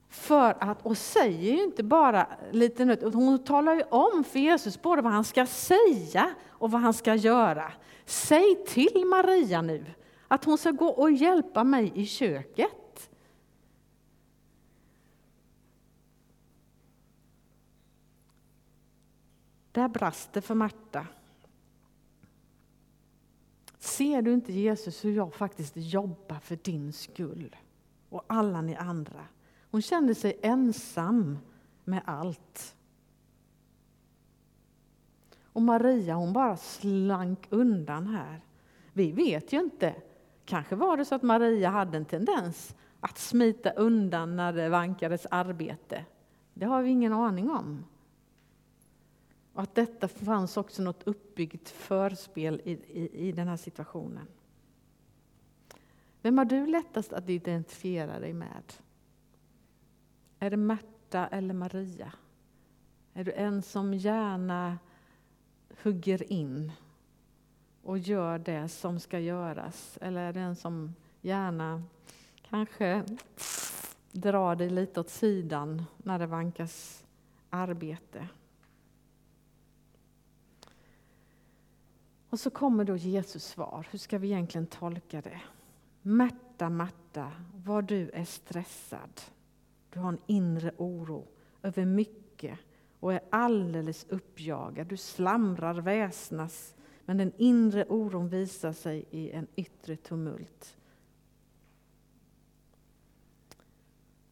För 0.09 0.57
att, 0.59 0.85
och 0.85 0.97
säger 0.97 1.53
ju 1.53 1.63
inte 1.63 1.83
bara 1.83 2.27
lite 2.51 2.85
nytt, 2.85 3.13
hon 3.13 3.43
talar 3.43 3.73
ju 3.73 3.83
om 3.83 4.23
för 4.23 4.39
Jesus 4.39 4.81
både 4.81 5.01
vad 5.01 5.11
han 5.11 5.23
ska 5.23 5.45
säga 5.45 6.35
och 6.49 6.71
vad 6.71 6.81
han 6.81 6.93
ska 6.93 7.15
göra. 7.15 7.71
Säg 8.05 8.65
till 8.67 9.05
Maria 9.05 9.61
nu 9.61 9.85
att 10.27 10.43
hon 10.43 10.57
ska 10.57 10.71
gå 10.71 10.87
och 10.87 11.11
hjälpa 11.11 11.63
mig 11.63 11.91
i 11.95 12.05
köket. 12.05 13.09
Där 19.71 19.87
brast 19.87 20.33
det 20.33 20.41
för 20.41 20.55
Marta. 20.55 21.07
Ser 23.89 24.21
du 24.21 24.33
inte 24.33 24.53
Jesus 24.53 25.05
hur 25.05 25.11
jag 25.11 25.33
faktiskt 25.33 25.73
jobbar 25.75 26.39
för 26.39 26.55
din 26.55 26.93
skull 26.93 27.55
och 28.09 28.23
alla 28.27 28.61
ni 28.61 28.75
andra? 28.75 29.25
Hon 29.71 29.81
kände 29.81 30.15
sig 30.15 30.39
ensam 30.41 31.37
med 31.83 32.01
allt. 32.05 32.75
Och 35.43 35.61
Maria 35.61 36.15
hon 36.15 36.33
bara 36.33 36.57
slank 36.57 37.47
undan 37.49 38.07
här. 38.07 38.41
Vi 38.93 39.11
vet 39.11 39.53
ju 39.53 39.59
inte. 39.59 39.95
Kanske 40.45 40.75
var 40.75 40.97
det 40.97 41.05
så 41.05 41.15
att 41.15 41.23
Maria 41.23 41.69
hade 41.69 41.97
en 41.97 42.05
tendens 42.05 42.75
att 42.99 43.17
smita 43.17 43.69
undan 43.69 44.35
när 44.35 44.53
det 44.53 44.69
vankades 44.69 45.27
arbete. 45.31 46.05
Det 46.53 46.65
har 46.65 46.81
vi 46.81 46.89
ingen 46.89 47.13
aning 47.13 47.49
om. 47.49 47.85
Och 49.53 49.61
att 49.61 49.75
detta 49.75 50.07
fanns 50.07 50.57
också 50.57 50.81
något 50.81 51.07
uppbyggt 51.07 51.69
förspel 51.69 52.61
i, 52.65 52.71
i, 52.71 53.27
i 53.27 53.31
den 53.31 53.47
här 53.47 53.57
situationen. 53.57 54.27
Vem 56.21 56.37
har 56.37 56.45
du 56.45 56.65
lättast 56.65 57.13
att 57.13 57.29
identifiera 57.29 58.19
dig 58.19 58.33
med? 58.33 58.73
Är 60.39 60.49
det 60.49 60.57
Märta 60.57 61.27
eller 61.27 61.53
Maria? 61.53 62.13
Är 63.13 63.23
du 63.23 63.31
en 63.31 63.61
som 63.61 63.93
gärna 63.93 64.77
hugger 65.83 66.31
in 66.31 66.71
och 67.83 67.97
gör 67.97 68.39
det 68.39 68.69
som 68.69 68.99
ska 68.99 69.19
göras? 69.19 69.97
Eller 70.01 70.21
är 70.21 70.33
det 70.33 70.39
en 70.39 70.55
som 70.55 70.95
gärna 71.21 71.83
kanske 72.49 73.03
drar 74.11 74.55
dig 74.55 74.69
lite 74.69 74.99
åt 74.99 75.09
sidan 75.09 75.83
när 75.97 76.19
det 76.19 76.27
vankas 76.27 77.05
arbete? 77.49 78.27
Och 82.29 82.39
så 82.39 82.49
kommer 82.49 82.83
då 82.83 82.95
Jesus 82.95 83.43
svar. 83.43 83.87
Hur 83.91 83.99
ska 83.99 84.17
vi 84.17 84.27
egentligen 84.27 84.67
tolka 84.67 85.21
det? 85.21 85.41
Märta, 86.01 86.69
Märta, 86.69 87.31
vad 87.65 87.85
du 87.85 88.09
är 88.09 88.25
stressad. 88.25 89.21
Du 89.89 89.99
har 89.99 90.09
en 90.09 90.21
inre 90.27 90.71
oro 90.77 91.27
över 91.61 91.85
mycket 91.85 92.59
och 92.99 93.13
är 93.13 93.21
alldeles 93.29 94.05
uppjagad. 94.09 94.87
Du 94.87 94.97
slamrar, 94.97 95.81
väsnas, 95.81 96.75
men 97.05 97.17
den 97.17 97.31
inre 97.37 97.85
oron 97.85 98.29
visar 98.29 98.73
sig 98.73 99.05
i 99.11 99.31
en 99.31 99.47
yttre 99.55 99.95
tumult. 99.95 100.77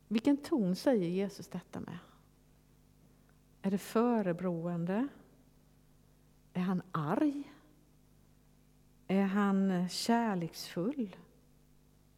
Vilken 0.08 0.38
ton 0.38 0.75
säger 0.75 1.10
Jesus 1.10 1.48
detta 1.48 1.80
med? 1.80 1.98
Är 3.62 3.72
det 3.72 3.77
förebroende? 3.77 5.08
Är 6.54 6.62
han 6.62 6.82
arg? 6.92 7.54
Är 9.08 9.26
han 9.26 9.90
kärleksfull? 9.90 11.16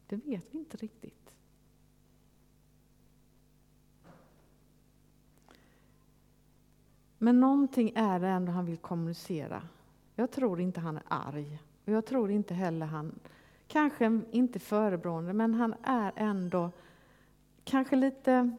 Det 0.06 0.16
vet 0.16 0.44
vi 0.50 0.58
inte 0.58 0.76
riktigt. 0.76 1.34
Men 7.18 7.40
någonting 7.40 7.92
är 7.94 8.20
det 8.20 8.28
ändå 8.28 8.52
han 8.52 8.66
vill 8.66 8.76
kommunicera. 8.76 9.62
Jag 10.14 10.30
tror 10.30 10.60
inte 10.60 10.80
han 10.80 10.96
är 10.96 11.02
arg. 11.08 11.62
Och 11.84 11.92
jag 11.92 12.06
tror 12.06 12.30
inte 12.30 12.54
heller 12.54 12.86
han, 12.86 13.18
kanske 13.66 14.20
inte 14.30 14.58
förebrående, 14.58 15.32
men 15.32 15.54
han 15.54 15.74
är 15.82 16.12
ändå 16.16 16.70
kanske 17.64 17.96
lite 17.96 18.56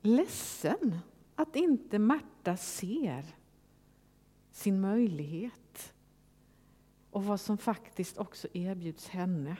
ledsen 0.00 0.98
att 1.34 1.56
inte 1.56 1.98
Märta 1.98 2.56
ser 2.56 3.24
sin 4.50 4.80
möjlighet 4.80 5.89
och 7.10 7.24
vad 7.24 7.40
som 7.40 7.58
faktiskt 7.58 8.18
också 8.18 8.48
erbjuds 8.52 9.08
henne. 9.08 9.56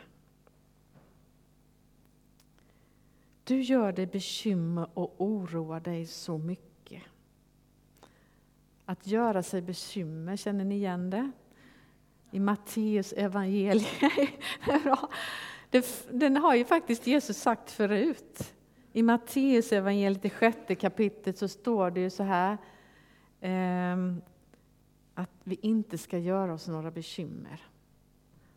Du 3.45 3.61
gör 3.61 3.93
dig 3.93 4.07
bekymmer 4.07 4.89
och 4.95 5.15
oroar 5.19 5.81
dig 5.81 6.07
så 6.07 6.39
mycket 6.39 7.03
att 8.85 9.07
göra 9.07 9.43
sig 9.43 9.63
bekymmer, 9.63 10.37
känner 10.37 10.65
ni 10.65 10.75
igen 10.75 11.11
det? 11.11 11.31
I 12.31 12.41
Matteus 12.41 13.13
evangeliet. 13.13 13.87
Den 16.11 16.37
har 16.37 16.55
ju 16.55 16.65
faktiskt 16.65 17.07
Jesus 17.07 17.37
sagt 17.37 17.71
förut. 17.71 18.55
I 18.93 19.03
Matteus 19.03 19.73
evangeliet 19.73 20.25
i 20.25 20.31
sjätte 20.31 20.75
kapitlet 20.75 21.39
så 21.39 21.49
står 21.49 21.91
det 21.91 22.01
ju 22.01 22.11
så 22.11 22.23
här 22.23 22.59
ehm, 23.41 24.23
att 25.21 25.31
vi 25.45 25.59
inte 25.63 25.99
ska 25.99 26.19
göra 26.19 26.55
oss 26.55 26.69
några 26.69 26.91
bekymmer. 26.91 27.63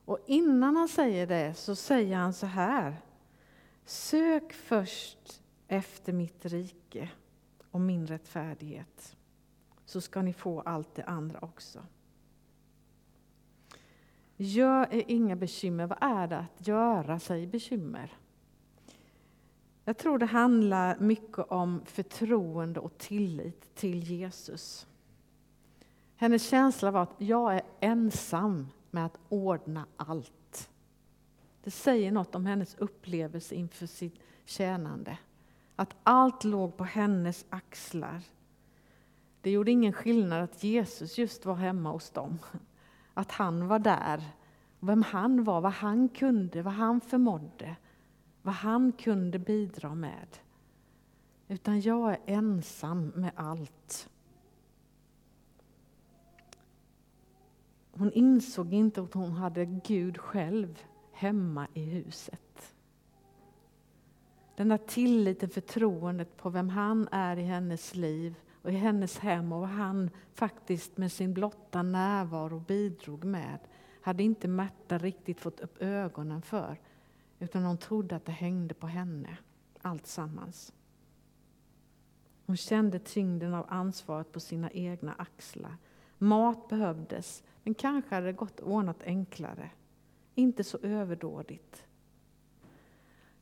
Och 0.05 0.20
innan 0.25 0.75
han 0.75 0.88
säger 0.88 1.27
det 1.27 1.53
så 1.53 1.75
säger 1.75 2.15
han 2.17 2.34
så 2.34 2.46
här. 2.46 2.98
Sök 3.86 4.53
först 4.53 5.43
efter 5.67 6.13
mitt 6.13 6.46
rike 6.46 7.10
och 7.72 7.82
min 7.82 8.08
rättfärdighet, 8.08 9.17
så 9.86 10.01
ska 10.01 10.22
ni 10.22 10.34
få 10.34 10.62
allt 10.62 10.96
det 10.96 11.03
andra 11.03 11.39
också. 11.39 11.79
Gör 14.38 14.93
er 14.93 15.03
inga 15.08 15.36
bekymmer. 15.36 15.88
Vad 15.88 15.98
är 16.01 16.27
det 16.27 16.38
att 16.38 16.67
göra 16.67 17.20
sig 17.20 17.48
bekymmer? 17.48 18.17
Jag 19.86 19.98
tror 19.98 20.17
det 20.17 20.25
handlar 20.25 21.00
mycket 21.00 21.39
om 21.39 21.82
förtroende 21.86 22.79
och 22.79 22.98
tillit 22.98 23.75
till 23.75 24.03
Jesus. 24.03 24.88
Hennes 26.15 26.50
känsla 26.50 26.91
var 26.91 27.03
att 27.03 27.15
jag 27.17 27.55
är 27.55 27.62
ensam 27.79 28.67
med 28.91 29.05
att 29.05 29.20
ordna 29.29 29.86
allt. 29.98 30.70
Det 31.63 31.72
säger 31.72 32.12
något 32.12 32.36
om 32.36 32.46
hennes 32.46 32.75
upplevelse 32.75 33.55
inför 33.55 33.86
sitt 33.86 34.20
tjänande. 34.46 35.17
Att 35.75 35.96
allt 36.03 36.43
låg 36.43 36.77
på 36.77 36.84
hennes 36.84 37.46
axlar. 37.50 38.22
Det 39.41 39.51
gjorde 39.51 39.72
ingen 39.72 39.93
skillnad 39.93 40.43
att 40.43 40.63
Jesus 40.63 41.17
just 41.17 41.46
var 41.46 41.55
hemma 41.55 41.91
hos 41.91 42.10
dem. 42.10 42.39
Att 43.13 43.32
han 43.32 43.67
var 43.67 43.79
där. 43.79 44.24
Vem 44.79 45.01
han 45.01 45.43
var, 45.43 45.62
vad 45.62 45.72
han 45.72 46.10
kunde, 46.10 46.62
vad 46.62 46.74
han 46.74 47.01
förmådde. 47.01 47.75
Vad 48.41 48.55
han 48.55 48.91
kunde 48.91 49.39
bidra 49.39 49.96
med. 49.96 50.27
Utan 51.48 51.82
jag 51.82 52.12
är 52.12 52.20
ensam 52.25 53.08
med 53.08 53.32
allt. 53.36 54.10
Hon 57.97 58.12
insåg 58.12 58.73
inte 58.73 59.01
att 59.01 59.13
hon 59.13 59.31
hade 59.31 59.65
Gud 59.65 60.17
själv 60.17 60.79
hemma 61.12 61.67
i 61.73 61.83
huset. 61.83 62.75
Den 64.55 64.69
där 64.69 64.77
tilliten, 64.77 65.50
förtroendet 65.50 66.38
på 66.38 66.50
vem 66.50 66.69
han 66.69 67.07
är 67.12 67.38
i 67.38 67.41
hennes 67.41 67.95
liv 67.95 68.35
och 68.62 68.71
i 68.71 68.75
hennes 68.75 69.17
hem 69.17 69.51
och 69.51 69.59
vad 69.59 69.69
han 69.69 70.09
faktiskt 70.33 70.97
med 70.97 71.12
sin 71.12 71.33
blotta 71.33 71.83
närvaro 71.83 72.59
bidrog 72.59 73.23
med 73.23 73.59
hade 74.01 74.23
inte 74.23 74.47
Märta 74.47 74.97
riktigt 74.97 75.39
fått 75.39 75.59
upp 75.59 75.81
ögonen 75.81 76.41
för 76.41 76.77
utan 77.39 77.63
hon 77.63 77.77
trodde 77.77 78.15
att 78.15 78.25
det 78.25 78.31
hängde 78.31 78.73
på 78.73 78.88
henne, 78.88 79.38
allt 79.81 80.07
sammans. 80.07 80.73
Hon 82.45 82.57
kände 82.57 83.00
tyngden 83.00 83.53
av 83.53 83.65
ansvaret 83.69 84.31
på 84.31 84.39
sina 84.39 84.71
egna 84.71 85.13
axlar. 85.13 85.77
Mat 86.24 86.68
behövdes, 86.68 87.44
men 87.63 87.74
kanske 87.74 88.15
hade 88.15 88.27
det 88.27 88.34
gått 88.34 88.60
ordnat 88.60 89.03
enklare. 89.03 89.70
Inte 90.36 90.63
så 90.63 90.77
överdådigt. 90.77 91.86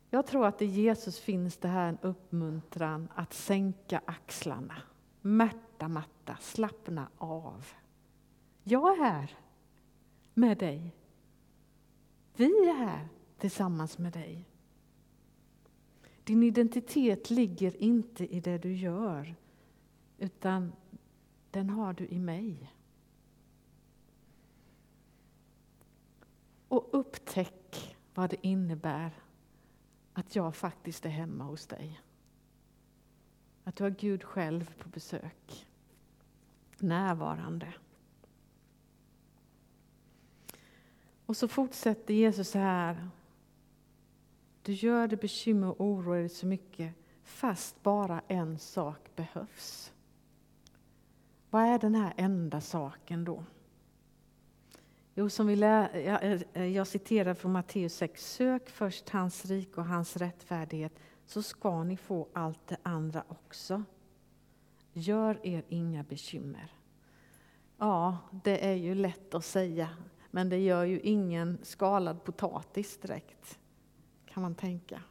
Jag 0.10 0.28
tror 0.28 0.46
att 0.46 0.62
i 0.62 0.66
Jesus 0.66 1.20
finns 1.20 1.58
det 1.58 1.68
här 1.68 1.90
en 1.90 1.98
uppmuntran 2.02 3.08
att 3.16 3.34
sänka 3.34 4.02
axlarna. 4.06 4.82
Märta, 5.22 5.88
matta, 5.88 6.38
slappna 6.42 7.08
av. 7.18 7.66
Jag 8.64 8.98
är 8.98 9.04
här 9.04 9.32
med 10.34 10.58
dig. 10.58 10.96
Vi 12.36 12.70
är 12.70 12.74
här 12.74 13.08
tillsammans 13.38 13.98
med 13.98 14.14
dig. 14.14 14.46
Din 16.24 16.44
identitet 16.44 17.30
ligger 17.30 17.82
inte 17.84 18.36
i 18.36 18.40
det 18.40 18.58
du 18.58 18.76
gör, 18.76 19.36
utan 20.18 20.72
den 21.52 21.70
har 21.70 21.94
du 21.94 22.08
i 22.08 22.20
mig. 22.20 22.74
Och 26.68 26.90
upptäck 26.92 27.98
vad 28.14 28.30
det 28.30 28.48
innebär 28.48 29.12
att 30.14 30.36
jag 30.36 30.56
faktiskt 30.56 31.06
är 31.06 31.10
hemma 31.10 31.44
hos 31.44 31.68
dig. 31.68 32.02
Att 33.64 33.76
du 33.76 33.84
har 33.84 33.92
Gud 33.92 34.24
själv 34.24 34.74
på 34.78 34.90
besök. 34.90 35.68
Närvarande. 36.78 37.74
Och 41.26 41.38
så 41.38 41.48
fortsätter 41.48 42.14
Jesus 42.14 42.50
så 42.50 42.60
här. 42.60 43.10
Du 44.64 44.74
gör 44.74 45.08
det 45.08 45.18
bekymmer 45.18 45.68
och 45.68 45.82
oroar 45.82 46.18
dig 46.18 46.30
så 46.30 46.46
mycket 46.46 46.94
fast 47.24 47.84
bara 47.84 48.22
en 48.28 48.60
sak 48.60 49.16
behövs. 49.16 49.94
Vad 51.52 51.64
är 51.64 51.80
den 51.80 51.96
här 51.96 52.14
enda 52.18 52.62
saken 52.62 53.26
då? 53.26 53.44
Jo, 55.16 55.30
som 55.30 55.48
vi 55.48 55.56
lär, 55.56 55.98
jag, 55.98 56.42
eh, 56.54 56.66
jag 56.66 56.88
citerar 56.88 57.34
från 57.34 57.52
Matteus 57.52 57.96
6. 57.96 58.34
Sök 58.34 58.70
först 58.70 59.10
hans 59.10 59.46
rike 59.46 59.80
och 59.82 59.86
hans 59.86 60.18
rättfärdighet 60.18 60.94
så 61.26 61.44
ska 61.44 61.84
ni 61.84 61.98
få 61.98 62.28
allt 62.34 62.68
det 62.68 62.78
andra 62.84 63.24
också. 63.28 63.84
Gör 64.94 65.46
er 65.48 65.64
inga 65.70 66.04
bekymmer. 66.04 66.72
Ja, 67.78 68.18
det 68.44 68.68
är 68.68 68.76
ju 68.76 68.96
lätt 68.96 69.34
att 69.34 69.46
säga, 69.46 69.90
men 70.32 70.50
det 70.50 70.60
gör 70.60 70.84
ju 70.84 71.00
ingen 71.00 71.58
skalad 71.64 72.24
potatis 72.24 72.98
direkt, 72.98 73.60
kan 74.26 74.44
man 74.44 74.56
tänka. 74.56 75.02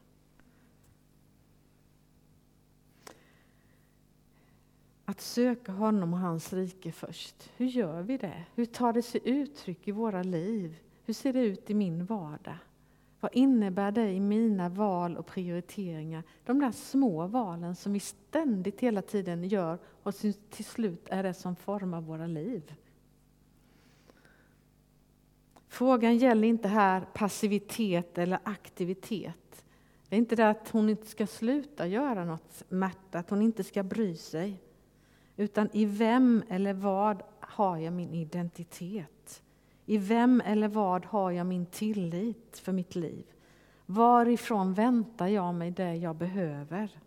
Att 5.10 5.20
söka 5.20 5.72
honom 5.72 6.12
och 6.12 6.18
hans 6.18 6.52
rike 6.52 6.92
först. 6.92 7.50
Hur 7.56 7.66
gör 7.66 8.02
vi 8.02 8.16
det? 8.16 8.44
Hur 8.54 8.66
tar 8.66 8.92
det 8.92 9.02
sig 9.02 9.20
uttryck 9.24 9.88
i 9.88 9.92
våra 9.92 10.22
liv? 10.22 10.76
Hur 11.04 11.14
ser 11.14 11.32
det 11.32 11.40
ut 11.40 11.70
i 11.70 11.74
min 11.74 12.04
vardag? 12.04 12.56
Vad 13.20 13.34
innebär 13.34 13.92
det 13.92 14.10
i 14.10 14.20
mina 14.20 14.68
val 14.68 15.16
och 15.16 15.26
prioriteringar? 15.26 16.22
De 16.44 16.60
där 16.60 16.72
små 16.72 17.26
valen 17.26 17.76
som 17.76 17.92
vi 17.92 18.00
ständigt 18.00 18.80
hela 18.80 19.02
tiden 19.02 19.44
gör 19.44 19.78
och 20.02 20.14
som 20.14 20.32
till 20.50 20.64
slut 20.64 21.08
är 21.08 21.22
det 21.22 21.34
som 21.34 21.56
formar 21.56 22.00
våra 22.00 22.26
liv. 22.26 22.74
Frågan 25.68 26.16
gäller 26.16 26.48
inte 26.48 26.68
här 26.68 27.00
passivitet 27.14 28.18
eller 28.18 28.38
aktivitet. 28.42 29.64
Det 30.08 30.16
är 30.16 30.18
inte 30.18 30.36
det 30.36 30.50
att 30.50 30.68
hon 30.68 30.88
inte 30.88 31.06
ska 31.06 31.26
sluta 31.26 31.86
göra 31.86 32.24
något, 32.24 32.62
Märta, 32.68 33.18
att 33.18 33.30
hon 33.30 33.42
inte 33.42 33.64
ska 33.64 33.82
bry 33.82 34.16
sig. 34.16 34.60
Utan 35.40 35.68
i 35.72 35.84
vem 35.84 36.42
eller 36.48 36.74
vad 36.74 37.22
har 37.40 37.76
jag 37.76 37.92
min 37.92 38.14
identitet? 38.14 39.42
I 39.86 39.98
vem 39.98 40.42
eller 40.44 40.68
vad 40.68 41.04
har 41.04 41.30
jag 41.30 41.46
min 41.46 41.66
tillit 41.66 42.58
för 42.58 42.72
mitt 42.72 42.94
liv? 42.94 43.26
Varifrån 43.86 44.74
väntar 44.74 45.26
jag 45.26 45.54
mig 45.54 45.70
det 45.70 45.94
jag 45.94 46.16
behöver? 46.16 46.98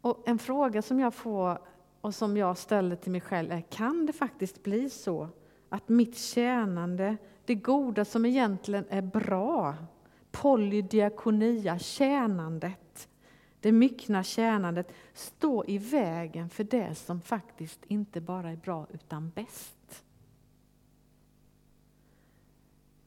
Och 0.00 0.28
En 0.28 0.38
fråga 0.38 0.82
som 0.82 1.00
jag 1.00 1.14
får 1.14 1.58
och 2.00 2.14
som 2.14 2.36
jag 2.36 2.58
ställer 2.58 2.96
till 2.96 3.12
mig 3.12 3.20
själv 3.20 3.52
är, 3.52 3.60
kan 3.60 4.06
det 4.06 4.12
faktiskt 4.12 4.62
bli 4.62 4.90
så 4.90 5.28
att 5.68 5.88
mitt 5.88 6.18
tjänande, 6.18 7.16
det 7.44 7.54
goda 7.54 8.04
som 8.04 8.26
egentligen 8.26 8.84
är 8.88 9.02
bra, 9.02 9.74
polydiakonia, 10.30 11.78
tjänandet, 11.78 13.09
det 13.60 13.72
myckna 13.72 14.22
tjänandet 14.22 14.92
stå 15.14 15.64
i 15.64 15.78
vägen 15.78 16.50
för 16.50 16.64
det 16.64 16.94
som 16.94 17.20
faktiskt 17.20 17.84
inte 17.84 18.20
bara 18.20 18.50
är 18.50 18.56
bra 18.56 18.86
utan 18.92 19.30
bäst. 19.30 20.04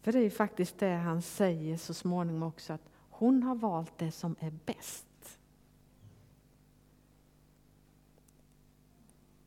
För 0.02 0.12
det 0.12 0.20
är 0.20 0.30
faktiskt 0.30 0.80
det 0.80 0.96
han 0.96 1.22
säger 1.22 1.78
så 1.78 1.94
småningom 1.94 2.44
också, 2.44 2.74
att 2.74 2.90
hon 3.10 3.44
har 3.44 3.56
valt 3.56 3.98
det 3.98 4.12
som 4.12 4.36
är 4.40 4.52
bäst. 4.66 5.40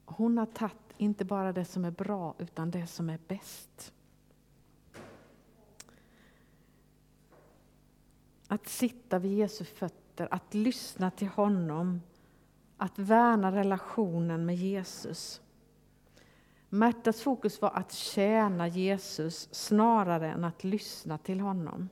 Hon 0.05 0.38
har 0.38 0.47
tagit 0.47 0.77
inte 0.97 1.25
bara 1.25 1.53
det 1.53 1.64
som 1.64 1.85
är 1.85 1.90
bra, 1.90 2.35
utan 2.38 2.71
det 2.71 2.87
som 2.87 3.11
är 3.11 3.19
bäst. 3.29 3.92
Att 8.49 8.69
sitta 8.69 9.19
vid 9.19 9.38
Jesu 9.38 9.64
fötter, 9.64 10.06
att 10.24 10.55
lyssna 10.55 11.11
till 11.11 11.29
honom, 11.29 12.02
att 12.76 12.98
värna 12.98 13.52
relationen 13.52 14.46
med 14.46 14.57
Jesus. 14.57 15.40
Märtas 16.68 17.22
fokus 17.22 17.62
var 17.62 17.70
att 17.70 17.92
tjäna 17.92 18.68
Jesus 18.68 19.48
snarare 19.55 20.31
än 20.31 20.44
att 20.44 20.64
lyssna 20.64 21.18
till 21.18 21.40
honom. 21.40 21.88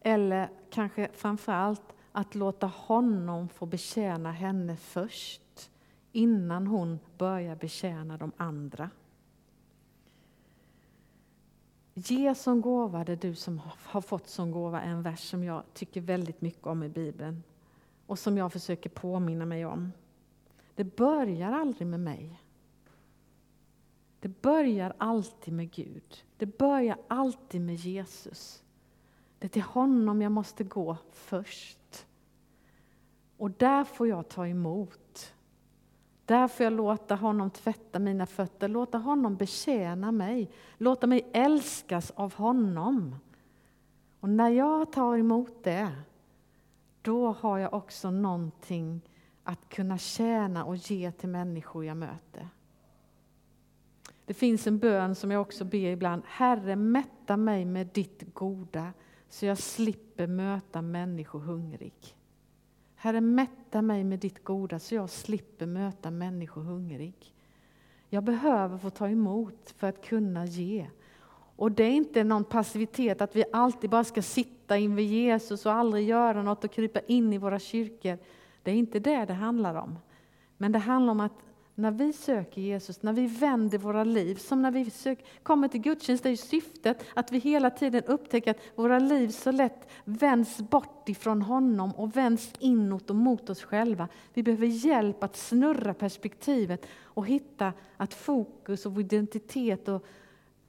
Eller 0.00 0.48
kanske 0.70 1.08
framför 1.12 1.52
allt 1.52 1.94
att 2.12 2.34
låta 2.34 2.66
honom 2.66 3.48
få 3.48 3.66
betjäna 3.66 4.32
henne 4.32 4.76
först 4.76 5.70
innan 6.12 6.66
hon 6.66 6.98
börjar 7.18 7.56
betjäna 7.56 8.16
de 8.16 8.32
andra. 8.36 8.90
Ge 11.98 12.34
som 12.34 12.60
gåva 12.60 13.04
det 13.04 13.16
du 13.16 13.34
som 13.34 13.60
har 13.74 14.00
fått 14.00 14.28
som 14.28 14.50
gåva, 14.50 14.80
är 14.80 14.90
en 14.90 15.02
vers 15.02 15.30
som 15.30 15.44
jag 15.44 15.62
tycker 15.74 16.00
väldigt 16.00 16.40
mycket 16.40 16.66
om 16.66 16.82
i 16.82 16.88
Bibeln 16.88 17.42
och 18.06 18.18
som 18.18 18.36
jag 18.38 18.52
försöker 18.52 18.90
påminna 18.90 19.46
mig 19.46 19.66
om. 19.66 19.92
Det 20.74 20.96
börjar 20.96 21.52
aldrig 21.52 21.86
med 21.88 22.00
mig. 22.00 22.40
Det 24.20 24.42
börjar 24.42 24.94
alltid 24.98 25.54
med 25.54 25.70
Gud. 25.70 26.24
Det 26.36 26.58
börjar 26.58 26.98
alltid 27.08 27.60
med 27.60 27.74
Jesus. 27.74 28.62
Det 29.38 29.46
är 29.46 29.48
till 29.48 29.62
honom 29.62 30.22
jag 30.22 30.32
måste 30.32 30.64
gå 30.64 30.96
först. 31.12 32.06
Och 33.36 33.50
där 33.50 33.84
får 33.84 34.08
jag 34.08 34.28
ta 34.28 34.46
emot. 34.46 35.34
Där 36.26 36.48
får 36.48 36.64
jag 36.64 36.72
låta 36.72 37.14
honom 37.14 37.50
tvätta 37.50 37.98
mina 37.98 38.26
fötter, 38.26 38.68
låta 38.68 38.98
honom 38.98 39.36
betjäna 39.36 40.12
mig, 40.12 40.50
låta 40.78 41.06
mig 41.06 41.30
älskas 41.32 42.10
av 42.10 42.34
honom. 42.34 43.16
Och 44.20 44.28
när 44.28 44.48
jag 44.48 44.92
tar 44.92 45.16
emot 45.16 45.64
det, 45.64 45.92
då 47.02 47.32
har 47.32 47.58
jag 47.58 47.74
också 47.74 48.10
någonting 48.10 49.00
att 49.42 49.68
kunna 49.68 49.98
tjäna 49.98 50.64
och 50.64 50.76
ge 50.76 51.12
till 51.12 51.28
människor 51.28 51.84
jag 51.84 51.96
möter. 51.96 52.48
Det 54.24 54.34
finns 54.34 54.66
en 54.66 54.78
bön 54.78 55.14
som 55.14 55.30
jag 55.30 55.40
också 55.40 55.64
ber 55.64 55.90
ibland. 55.90 56.22
Herre, 56.26 56.76
mätta 56.76 57.36
mig 57.36 57.64
med 57.64 57.86
ditt 57.86 58.34
goda 58.34 58.92
så 59.28 59.46
jag 59.46 59.58
slipper 59.58 60.26
möta 60.26 60.82
människor 60.82 61.40
hungrig. 61.40 62.16
Herre, 63.06 63.20
mätta 63.20 63.82
mig 63.82 64.04
med 64.04 64.18
ditt 64.18 64.44
goda 64.44 64.78
så 64.78 64.94
jag 64.94 65.10
slipper 65.10 65.66
möta 65.66 66.10
människor 66.10 66.62
hungrig. 66.62 67.34
Jag 68.08 68.24
behöver 68.24 68.78
få 68.78 68.90
ta 68.90 69.08
emot 69.08 69.74
för 69.76 69.86
att 69.86 70.04
kunna 70.04 70.46
ge. 70.46 70.86
Och 71.56 71.72
det 71.72 71.84
är 71.84 71.90
inte 71.90 72.24
någon 72.24 72.44
passivitet 72.44 73.20
att 73.20 73.36
vi 73.36 73.44
alltid 73.52 73.90
bara 73.90 74.04
ska 74.04 74.22
sitta 74.22 74.76
inför 74.78 75.02
Jesus 75.02 75.66
och 75.66 75.72
aldrig 75.72 76.08
göra 76.08 76.42
något 76.42 76.64
och 76.64 76.70
krypa 76.70 77.00
in 77.00 77.32
i 77.32 77.38
våra 77.38 77.58
kyrkor. 77.58 78.18
Det 78.62 78.70
är 78.70 78.74
inte 78.74 78.98
det 79.00 79.24
det 79.24 79.34
handlar 79.34 79.74
om. 79.74 79.98
Men 80.56 80.72
det 80.72 80.78
handlar 80.78 81.10
om 81.10 81.20
att 81.20 81.42
när 81.78 81.90
vi 81.90 82.12
söker 82.12 82.60
Jesus, 82.60 83.02
när 83.02 83.12
vi 83.12 83.26
vänder 83.26 83.78
våra 83.78 84.04
liv, 84.04 84.34
som 84.34 84.62
när 84.62 84.70
vi 84.70 84.90
söker, 84.90 85.26
kommer 85.42 85.68
till 85.68 85.80
gudstjänst, 85.80 86.26
är 86.26 86.30
ju 86.30 86.36
syftet 86.36 87.04
att 87.14 87.32
vi 87.32 87.38
hela 87.38 87.70
tiden 87.70 88.02
upptäcker 88.04 88.50
att 88.50 88.60
våra 88.74 88.98
liv 88.98 89.28
så 89.28 89.50
lätt 89.50 89.88
vänds 90.04 90.58
bort 90.58 91.08
ifrån 91.08 91.42
honom 91.42 91.92
och 91.92 92.16
vänds 92.16 92.52
inåt 92.58 93.10
och 93.10 93.16
mot 93.16 93.50
oss 93.50 93.62
själva. 93.62 94.08
Vi 94.34 94.42
behöver 94.42 94.66
hjälp 94.66 95.22
att 95.22 95.36
snurra 95.36 95.94
perspektivet 95.94 96.86
och 97.02 97.26
hitta 97.26 97.72
att 97.96 98.14
fokus 98.14 98.86
och 98.86 99.00
identitet 99.00 99.88
och 99.88 100.04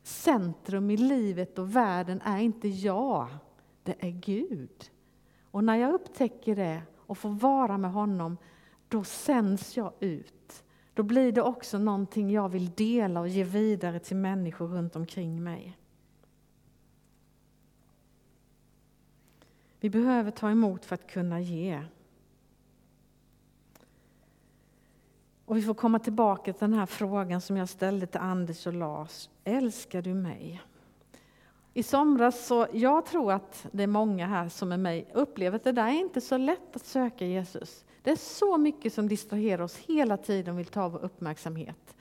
centrum 0.04 0.90
i 0.92 0.98
livet 0.98 1.60
och 1.60 1.76
världen 1.76 2.22
är 2.24 2.40
inte 2.40 2.68
jag, 2.68 3.28
det 3.84 3.96
är 4.00 4.12
Gud. 4.12 4.92
Och 5.52 5.64
när 5.64 5.76
jag 5.76 5.94
upptäcker 5.94 6.56
det 6.56 6.82
och 6.98 7.18
får 7.18 7.30
vara 7.30 7.78
med 7.78 7.92
honom, 7.92 8.38
då 8.88 9.04
sänds 9.04 9.78
jag 9.78 9.94
ut 10.00 10.34
då 10.98 11.04
blir 11.04 11.32
det 11.32 11.42
också 11.42 11.78
någonting 11.78 12.32
jag 12.32 12.50
vill 12.50 12.72
dela 12.72 13.20
och 13.20 13.28
ge 13.28 13.44
vidare 13.44 14.00
till 14.00 14.18
människor 14.18 14.68
runt 14.68 14.96
omkring 14.96 15.44
mig. 15.44 15.78
Vi 19.80 19.90
behöver 19.90 20.32
ta 20.32 20.50
emot 20.50 20.86
för 20.86 20.96
att 20.96 21.08
kunna 21.08 21.40
ge. 21.40 21.84
Och 25.46 25.58
vi 25.58 25.62
får 25.62 25.74
komma 25.74 26.00
tillbaka 26.00 26.54
till 26.54 26.60
den 26.60 26.74
här 26.74 26.86
frågan 26.86 27.42
som 27.42 27.58
jag 27.58 27.70
ställde 27.70 28.08
till 28.08 28.22
Anders 28.22 28.68
och 28.68 28.74
Lars. 28.74 29.30
Älskar 29.44 30.02
du 30.02 30.14
mig? 30.14 30.62
I 31.74 31.84
somras 31.84 32.48
så, 32.48 32.68
jag 32.74 33.06
tror 33.06 33.32
att 33.32 33.68
det 33.72 33.84
är 33.84 33.88
många 33.88 34.28
här 34.28 34.50
som 34.50 34.72
är 34.72 34.78
mig 34.78 35.12
upplever 35.14 35.56
att 35.56 35.64
det 35.64 35.72
där 35.72 35.88
är 35.88 36.00
inte 36.00 36.22
så 36.22 36.38
lätt 36.38 36.76
att 36.76 36.86
söka 36.86 37.26
Jesus. 37.26 37.86
Det 38.08 38.12
är 38.12 38.16
så 38.16 38.58
mycket 38.58 38.94
som 38.94 39.08
distraherar 39.08 39.64
oss 39.64 39.78
hela 39.78 40.18
tiden 40.18 40.54
och 40.54 40.60
vill 40.60 40.66
ta 40.66 40.90
vår 40.90 41.00
uppmärksamhet. 41.00 41.96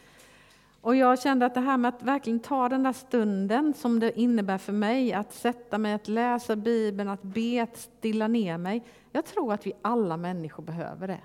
Och 0.81 0.97
jag 0.97 1.23
kände 1.23 1.47
att 1.47 1.55
det 1.55 1.61
här 1.61 1.77
med 1.77 1.88
att 1.88 2.03
verkligen 2.03 2.40
ta 2.40 2.69
den 2.69 2.83
där 2.83 2.92
stunden 2.92 3.75
som 3.75 4.01
det 4.01 4.21
innebär 4.21 4.59
för 4.59 4.73
mig, 4.73 5.12
att 5.12 5.35
sätta 5.35 5.79
mig, 5.79 5.92
att 5.92 6.09
läsa 6.09 6.57
Bibeln, 6.57 7.09
att 7.09 7.23
be, 7.23 7.62
att 7.62 7.77
stilla 7.77 8.29
ner 8.29 8.59
mig. 8.59 8.85
Jag 9.12 9.25
tror 9.25 9.53
att 9.53 9.66
vi 9.66 9.73
alla 9.83 10.16
människor 10.16 10.62
behöver 10.62 11.09
det. 11.09 11.21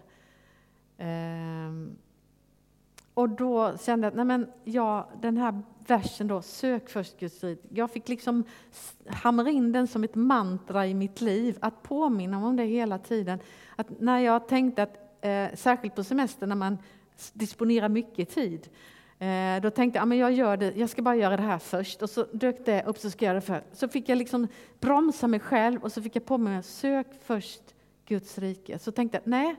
Ehm. 0.97 1.97
Och 3.13 3.29
då 3.29 3.77
kände 3.77 4.05
jag 4.05 4.11
att 4.11 4.15
nej 4.15 4.25
men, 4.25 4.47
ja, 4.63 5.09
den 5.21 5.37
här 5.37 5.61
versen 5.87 6.27
då, 6.27 6.41
sök 6.41 6.89
först 6.89 7.19
Guds 7.19 7.43
rike. 7.43 7.67
Jag 7.69 7.91
fick 7.91 8.09
liksom 8.09 8.43
hamra 9.07 9.49
in 9.49 9.71
den 9.71 9.87
som 9.87 10.03
ett 10.03 10.15
mantra 10.15 10.87
i 10.87 10.93
mitt 10.93 11.21
liv, 11.21 11.57
att 11.61 11.83
påminna 11.83 12.47
om 12.47 12.55
det 12.55 12.63
hela 12.63 12.97
tiden. 12.97 13.39
Att 13.75 13.99
när 13.99 14.19
jag 14.19 14.47
tänkte 14.47 14.83
att, 14.83 14.97
eh, 15.21 15.47
särskilt 15.53 15.95
på 15.95 16.03
semester 16.03 16.47
när 16.47 16.55
man 16.55 16.77
disponerar 17.33 17.89
mycket 17.89 18.29
tid, 18.29 18.69
eh, 19.19 19.61
då 19.61 19.69
tänkte 19.69 19.99
jag, 19.99 20.13
att 20.13 20.17
jag 20.17 20.31
gör 20.31 20.57
det, 20.57 20.77
jag 20.77 20.89
ska 20.89 21.01
bara 21.01 21.15
göra 21.15 21.37
det 21.37 21.43
här 21.43 21.59
först. 21.59 22.01
Och 22.01 22.09
så 22.09 22.25
dök 22.31 22.65
det 22.65 22.83
upp, 22.83 22.97
så 22.97 23.09
ska 23.09 23.25
jag 23.25 23.29
göra 23.29 23.39
det 23.39 23.45
för. 23.45 23.63
Så 23.73 23.87
fick 23.87 24.09
jag 24.09 24.17
liksom 24.17 24.47
bromsa 24.79 25.27
mig 25.27 25.39
själv 25.39 25.83
och 25.83 25.91
så 25.91 26.01
fick 26.01 26.15
jag 26.15 26.25
påminna, 26.25 26.49
mig, 26.49 26.63
sök 26.63 27.07
först 27.23 27.61
Guds 28.05 28.37
rike. 28.37 28.79
Så 28.79 28.91
tänkte 28.91 29.17
jag, 29.17 29.27
nej, 29.27 29.55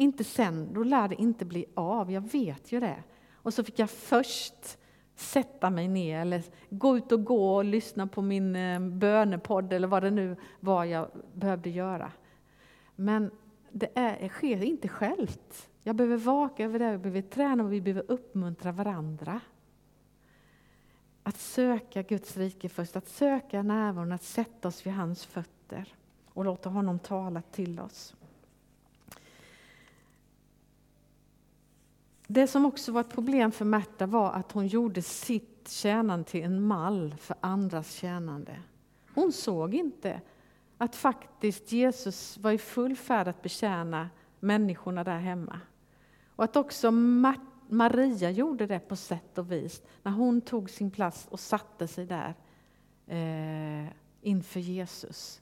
inte 0.00 0.24
sen, 0.24 0.72
då 0.72 0.82
lär 0.82 1.08
det 1.08 1.14
inte 1.14 1.44
bli 1.44 1.64
av, 1.74 2.12
jag 2.12 2.20
vet 2.20 2.72
ju 2.72 2.80
det. 2.80 3.02
Och 3.34 3.54
så 3.54 3.64
fick 3.64 3.78
jag 3.78 3.90
först 3.90 4.78
sätta 5.14 5.70
mig 5.70 5.88
ner 5.88 6.20
eller 6.20 6.42
gå 6.70 6.96
ut 6.96 7.12
och 7.12 7.24
gå 7.24 7.56
och 7.56 7.64
lyssna 7.64 8.06
på 8.06 8.22
min 8.22 8.56
eh, 8.56 8.80
bönepodd 8.80 9.72
eller 9.72 9.88
vad 9.88 10.02
det 10.02 10.10
nu 10.10 10.36
var 10.60 10.84
jag 10.84 11.08
behövde 11.34 11.70
göra. 11.70 12.12
Men 12.96 13.30
det 13.70 13.90
är, 13.94 14.28
sker 14.28 14.64
inte 14.64 14.88
självt. 14.88 15.68
Jag 15.82 15.96
behöver 15.96 16.16
vaka 16.16 16.64
över 16.64 16.78
det, 16.78 16.90
vi 16.92 16.98
behöver 16.98 17.22
träna 17.22 17.64
och 17.64 17.72
vi 17.72 17.80
behöver 17.80 18.04
uppmuntra 18.08 18.72
varandra. 18.72 19.40
Att 21.22 21.36
söka 21.36 22.02
Guds 22.02 22.36
rike 22.36 22.68
först, 22.68 22.96
att 22.96 23.08
söka 23.08 23.62
närvaron, 23.62 24.12
att 24.12 24.22
sätta 24.22 24.68
oss 24.68 24.86
vid 24.86 24.92
hans 24.92 25.26
fötter 25.26 25.94
och 26.26 26.44
låta 26.44 26.68
honom 26.68 26.98
tala 26.98 27.42
till 27.42 27.80
oss. 27.80 28.14
Det 32.32 32.46
som 32.46 32.66
också 32.66 32.92
var 32.92 33.00
ett 33.00 33.08
problem 33.08 33.52
för 33.52 33.64
Märta 33.64 34.06
var 34.06 34.32
att 34.32 34.52
hon 34.52 34.66
gjorde 34.66 35.02
sitt 35.02 35.68
tjänande 35.68 36.24
till 36.24 36.44
en 36.44 36.62
mall 36.62 37.14
för 37.18 37.36
andras 37.40 37.92
tjänande. 37.92 38.56
Hon 39.14 39.32
såg 39.32 39.74
inte 39.74 40.20
att 40.78 40.96
faktiskt 40.96 41.72
Jesus 41.72 42.38
var 42.38 42.52
i 42.52 42.58
full 42.58 42.96
färd 42.96 43.28
att 43.28 43.42
betjäna 43.42 44.10
människorna 44.40 45.04
där 45.04 45.18
hemma. 45.18 45.60
Och 46.36 46.44
att 46.44 46.56
också 46.56 46.90
Maria 47.68 48.30
gjorde 48.30 48.66
det 48.66 48.78
på 48.78 48.96
sätt 48.96 49.38
och 49.38 49.52
vis 49.52 49.82
när 50.02 50.12
hon 50.12 50.40
tog 50.40 50.70
sin 50.70 50.90
plats 50.90 51.28
och 51.30 51.40
satte 51.40 51.88
sig 51.88 52.06
där 52.06 52.34
eh, 53.06 53.92
inför 54.22 54.60
Jesus. 54.60 55.40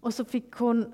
Och 0.00 0.14
så 0.14 0.24
fick 0.24 0.52
hon 0.52 0.92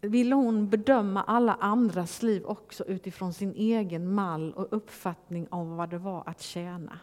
ville 0.00 0.34
hon 0.34 0.68
bedöma 0.68 1.22
alla 1.22 1.54
andras 1.54 2.22
liv 2.22 2.44
också 2.44 2.84
utifrån 2.84 3.32
sin 3.32 3.54
egen 3.54 4.14
mall 4.14 4.52
och 4.52 4.68
uppfattning 4.70 5.46
om 5.50 5.76
vad 5.76 5.90
det 5.90 5.98
var 5.98 6.22
att 6.26 6.40
tjäna. 6.40 6.98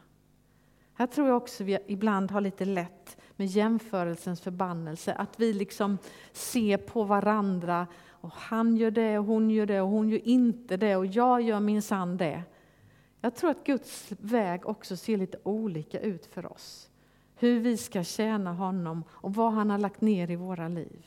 Här 0.94 1.08
tror 1.08 1.28
jag 1.28 1.38
också 1.38 1.64
vi 1.64 1.78
ibland 1.88 2.32
har 2.32 2.42
lite 2.42 2.66
lätt 2.66 3.18
med 3.36 3.48
jämförelsens 3.48 4.42
förbannelse, 4.42 5.14
att 5.14 5.40
vi 5.40 5.54
liksom 5.54 5.98
ser 6.32 6.78
på 6.78 7.04
varandra 7.04 7.88
och 8.10 8.32
han 8.32 8.78
gör 8.78 8.92
det 8.92 9.20
och 9.20 9.26
hon 9.26 9.50
gör 9.50 9.66
det 9.66 9.82
och 9.82 9.90
hon 9.90 10.10
gör 10.10 10.28
inte 10.28 10.78
det 10.78 10.96
och 10.96 11.06
jag 11.06 11.42
gör 11.42 11.60
minsann 11.60 12.18
det. 12.18 12.44
Jag 13.22 13.36
tror 13.36 13.50
att 13.50 13.64
Guds 13.64 14.08
väg 14.10 14.66
också 14.66 14.98
ser 14.98 15.18
lite 15.18 15.38
olika 15.44 16.00
ut 16.00 16.26
för 16.26 16.52
oss. 16.52 16.90
Hur 17.36 17.60
vi 17.60 17.78
ska 17.78 18.04
tjäna 18.04 18.54
honom 18.54 19.04
och 19.10 19.34
vad 19.34 19.54
han 19.54 19.70
har 19.70 19.78
lagt 19.78 20.02
ner 20.02 20.32
i 20.32 20.36
våra 20.36 20.68
liv. 20.68 21.06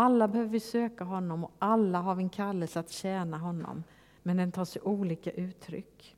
Alla 0.00 0.28
behöver 0.28 0.50
vi 0.50 0.60
söka 0.60 1.04
honom 1.04 1.44
och 1.44 1.52
alla 1.58 2.00
har 2.00 2.14
vi 2.14 2.22
en 2.22 2.28
kallelse 2.28 2.80
att 2.80 2.90
tjäna 2.90 3.38
honom. 3.38 3.84
Men 4.22 4.36
den 4.36 4.52
tar 4.52 4.64
sig 4.64 4.82
olika 4.82 5.30
uttryck. 5.30 6.16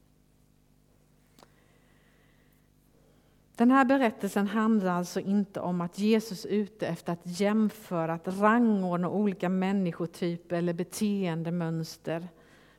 Den 3.56 3.70
här 3.70 3.84
berättelsen 3.84 4.46
handlar 4.46 4.92
alltså 4.92 5.20
inte 5.20 5.60
om 5.60 5.80
att 5.80 5.98
Jesus 5.98 6.44
är 6.44 6.48
ute 6.48 6.86
efter 6.86 7.12
att 7.12 7.40
jämföra, 7.40 8.12
att 8.12 8.38
rangordna 8.38 9.08
olika 9.08 9.48
människotyper 9.48 10.56
eller 10.56 10.72
beteendemönster. 10.72 12.28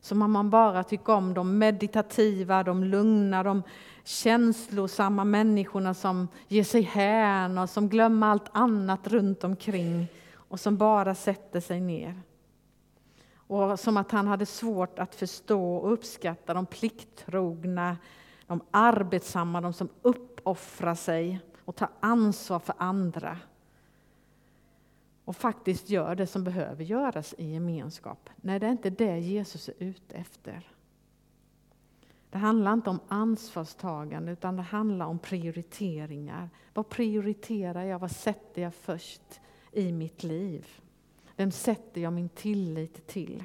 Som 0.01 0.21
om 0.21 0.31
man 0.31 0.49
bara 0.49 0.83
tycker 0.83 1.13
om 1.13 1.33
de 1.33 1.57
meditativa, 1.57 2.63
de 2.63 2.83
lugna, 2.83 3.43
de 3.43 3.63
känslosamma 4.03 5.23
människorna 5.23 5.93
som 5.93 6.27
ger 6.47 6.63
sig 6.63 6.81
hän 6.81 7.57
och 7.57 7.69
som 7.69 7.89
glömmer 7.89 8.27
allt 8.27 8.49
annat 8.51 9.07
runt 9.07 9.43
omkring 9.43 10.07
och 10.51 10.59
som 10.59 10.77
bara 10.77 11.15
sätter 11.15 11.59
sig 11.59 11.81
ner. 11.81 12.21
Och 13.35 13.79
som 13.79 13.97
att 13.97 14.11
han 14.11 14.27
hade 14.27 14.45
svårt 14.45 14.99
att 14.99 15.15
förstå 15.15 15.75
och 15.75 15.93
uppskatta 15.93 16.53
de 16.53 16.65
plikttrogna, 16.65 17.97
de 18.47 18.61
arbetsamma, 18.71 19.61
de 19.61 19.73
som 19.73 19.89
uppoffrar 20.01 20.95
sig 20.95 21.39
och 21.65 21.75
tar 21.75 21.89
ansvar 21.99 22.59
för 22.59 22.75
andra. 22.77 23.37
Och 25.25 25.35
faktiskt 25.35 25.89
gör 25.89 26.15
det 26.15 26.27
som 26.27 26.43
behöver 26.43 26.83
göras 26.83 27.35
i 27.37 27.51
gemenskap. 27.51 28.29
Nej, 28.35 28.59
det 28.59 28.67
är 28.67 28.71
inte 28.71 28.89
det 28.89 29.19
Jesus 29.19 29.69
är 29.69 29.73
ute 29.79 30.15
efter. 30.15 30.67
Det 32.29 32.37
handlar 32.37 32.73
inte 32.73 32.89
om 32.89 32.99
ansvarstagande 33.07 34.31
utan 34.31 34.55
det 34.55 34.61
handlar 34.61 35.05
om 35.05 35.19
prioriteringar. 35.19 36.49
Vad 36.73 36.89
prioriterar 36.89 37.83
jag? 37.83 37.99
Vad 37.99 38.11
sätter 38.11 38.61
jag 38.61 38.73
först 38.73 39.41
i 39.71 39.91
mitt 39.91 40.23
liv? 40.23 40.67
Vem 41.35 41.51
sätter 41.51 42.01
jag 42.01 42.13
min 42.13 42.29
tillit 42.29 43.07
till? 43.07 43.43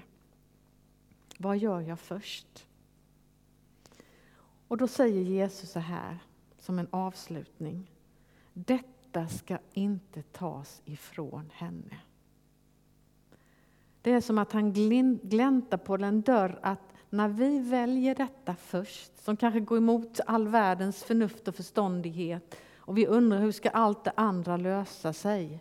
Vad 1.39 1.59
gör 1.59 1.81
jag 1.81 2.01
först? 2.01 2.67
Och 4.69 4.77
då 4.77 4.89
säger 4.89 5.23
Jesus 5.23 5.71
så 5.71 5.79
här 5.79 6.19
som 6.59 6.79
en 6.79 6.89
avslutning. 6.91 7.91
Detta 8.53 9.29
ska 9.29 9.59
inte 9.73 10.23
tas 10.23 10.83
ifrån 10.85 11.51
henne. 11.55 12.01
Det 14.03 14.11
är 14.11 14.21
som 14.21 14.39
att 14.39 14.53
han 14.53 14.73
gläntar 15.23 15.77
på 15.79 15.97
den 15.97 16.23
dörr 16.23 16.59
att 16.63 16.93
när 17.11 17.29
vi 17.29 17.59
väljer 17.59 18.15
detta 18.15 18.55
först, 18.55 19.25
som 19.25 19.37
kanske 19.37 19.61
går 19.61 19.79
emot 19.79 20.21
all 20.27 20.49
världens 20.49 21.05
förnuft 21.05 21.49
och 21.49 21.55
förståndighet, 21.55 22.57
och 22.77 22.99
vi 22.99 23.07
undrar 23.07 23.41
hur 23.41 23.53
ska 23.53 23.71
allt 23.71 24.05
det 24.05 24.13
andra 24.17 24.57
lösa 24.57 25.13
sig? 25.13 25.61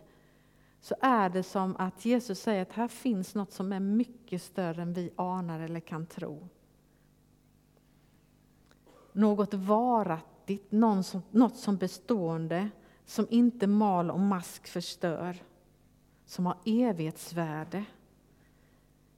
Så 0.86 0.94
är 1.00 1.28
det 1.28 1.42
som 1.42 1.76
att 1.78 2.04
Jesus 2.04 2.40
säger 2.40 2.62
att 2.62 2.72
här 2.72 2.88
finns 2.88 3.34
något 3.34 3.52
som 3.52 3.72
är 3.72 3.80
mycket 3.80 4.42
större 4.42 4.82
än 4.82 4.92
vi 4.92 5.10
anar 5.16 5.60
eller 5.60 5.80
kan 5.80 6.06
tro. 6.06 6.48
Något 9.12 9.54
varaktigt, 9.54 10.72
något 11.30 11.56
som 11.56 11.76
bestående, 11.76 12.70
som 13.04 13.26
inte 13.30 13.66
mal 13.66 14.10
och 14.10 14.20
mask 14.20 14.66
förstör, 14.66 15.42
som 16.26 16.46
har 16.46 16.58
evighetsvärde. 16.64 17.84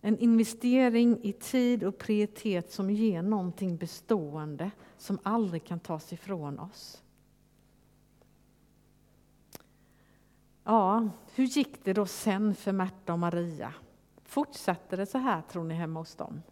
En 0.00 0.18
investering 0.18 1.24
i 1.24 1.33
tid 1.33 1.85
och 1.85 1.98
prioritet 1.98 2.72
som 2.72 2.90
ger 2.90 3.22
någonting 3.22 3.76
bestående 3.76 4.70
som 4.96 5.18
aldrig 5.22 5.64
kan 5.64 5.81
tas 5.81 6.12
ifrån 6.12 6.59
oss. 6.59 7.02
Ja, 10.70 11.09
hur 11.35 11.44
gick 11.44 11.85
det 11.85 11.92
då 11.92 12.07
sen 12.07 12.54
för 12.54 12.72
Märta 12.72 13.12
och 13.12 13.18
Maria? 13.18 13.74
Fortsatte 14.24 14.96
det 14.96 15.07
så 15.07 15.18
här, 15.18 15.42
tror 15.42 15.64
ni, 15.64 15.74
hemma 15.74 16.00
hos 16.00 16.14
dem? 16.14 16.42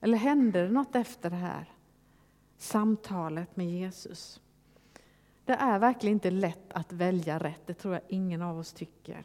Eller 0.00 0.18
hände 0.18 0.62
det 0.62 0.68
något 0.68 0.96
efter 0.96 1.30
det 1.30 1.36
här 1.36 1.72
samtalet 2.56 3.56
med 3.56 3.70
Jesus? 3.70 4.40
Det 5.44 5.52
är 5.52 5.78
verkligen 5.78 6.16
inte 6.16 6.30
lätt 6.30 6.72
att 6.72 6.92
välja 6.92 7.38
rätt, 7.38 7.66
det 7.66 7.74
tror 7.74 7.94
jag 7.94 8.02
ingen 8.08 8.42
av 8.42 8.58
oss 8.58 8.72
tycker 8.72 9.24